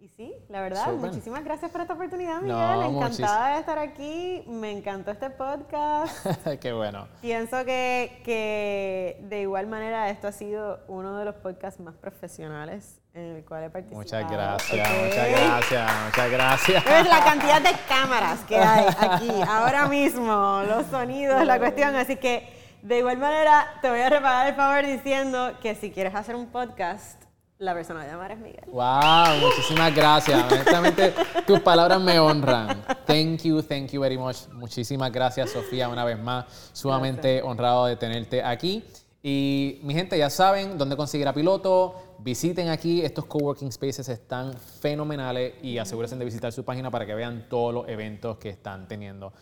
[0.00, 1.10] y sí, la verdad, Súper.
[1.10, 2.90] muchísimas gracias por esta oportunidad, No, Miguel.
[2.94, 4.44] muchis- Encantada de estar aquí.
[4.48, 6.26] Me encantó este podcast.
[6.60, 7.06] Qué bueno.
[7.20, 13.00] Pienso que, que de igual manera esto ha sido uno de los podcasts más profesionales
[13.12, 14.02] en el cual he participado.
[14.02, 15.04] Muchas gracias, ¿ok?
[15.04, 16.86] muchas gracias, muchas gracias.
[16.86, 21.94] Es la cantidad de cámaras que hay aquí ahora mismo, los sonidos, la cuestión.
[21.96, 22.48] Así que
[22.82, 26.46] de igual manera te voy a repagar el favor diciendo que si quieres hacer un
[26.46, 27.20] podcast,
[27.60, 28.64] la persona a llamar es Miguel.
[28.68, 30.50] Wow, muchísimas gracias.
[30.50, 31.12] Honestamente,
[31.46, 32.82] tus palabras me honran.
[33.06, 34.48] Thank you, thank you very much.
[34.52, 36.46] Muchísimas gracias, Sofía, una vez más.
[36.72, 38.82] Sumamente honrado de tenerte aquí.
[39.22, 41.94] Y mi gente, ya saben dónde conseguir a piloto.
[42.20, 47.14] Visiten aquí, estos coworking spaces están fenomenales y asegúrense de visitar su página para que
[47.14, 49.34] vean todos los eventos que están teniendo.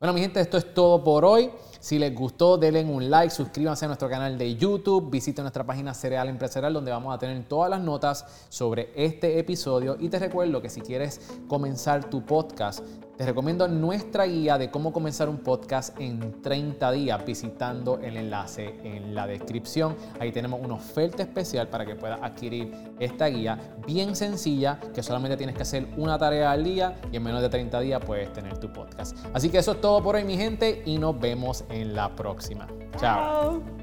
[0.00, 1.50] Bueno, mi gente, esto es todo por hoy.
[1.78, 5.92] Si les gustó, denle un like, suscríbanse a nuestro canal de YouTube, visiten nuestra página
[5.92, 10.62] Cereal Empresarial donde vamos a tener todas las notas sobre este episodio y te recuerdo
[10.62, 12.82] que si quieres comenzar tu podcast,
[13.20, 18.76] te recomiendo nuestra guía de cómo comenzar un podcast en 30 días visitando el enlace
[18.82, 19.94] en la descripción.
[20.18, 25.36] Ahí tenemos una oferta especial para que puedas adquirir esta guía bien sencilla que solamente
[25.36, 28.56] tienes que hacer una tarea al día y en menos de 30 días puedes tener
[28.56, 29.14] tu podcast.
[29.34, 32.68] Así que eso es todo por hoy mi gente y nos vemos en la próxima.
[32.96, 33.79] Chao.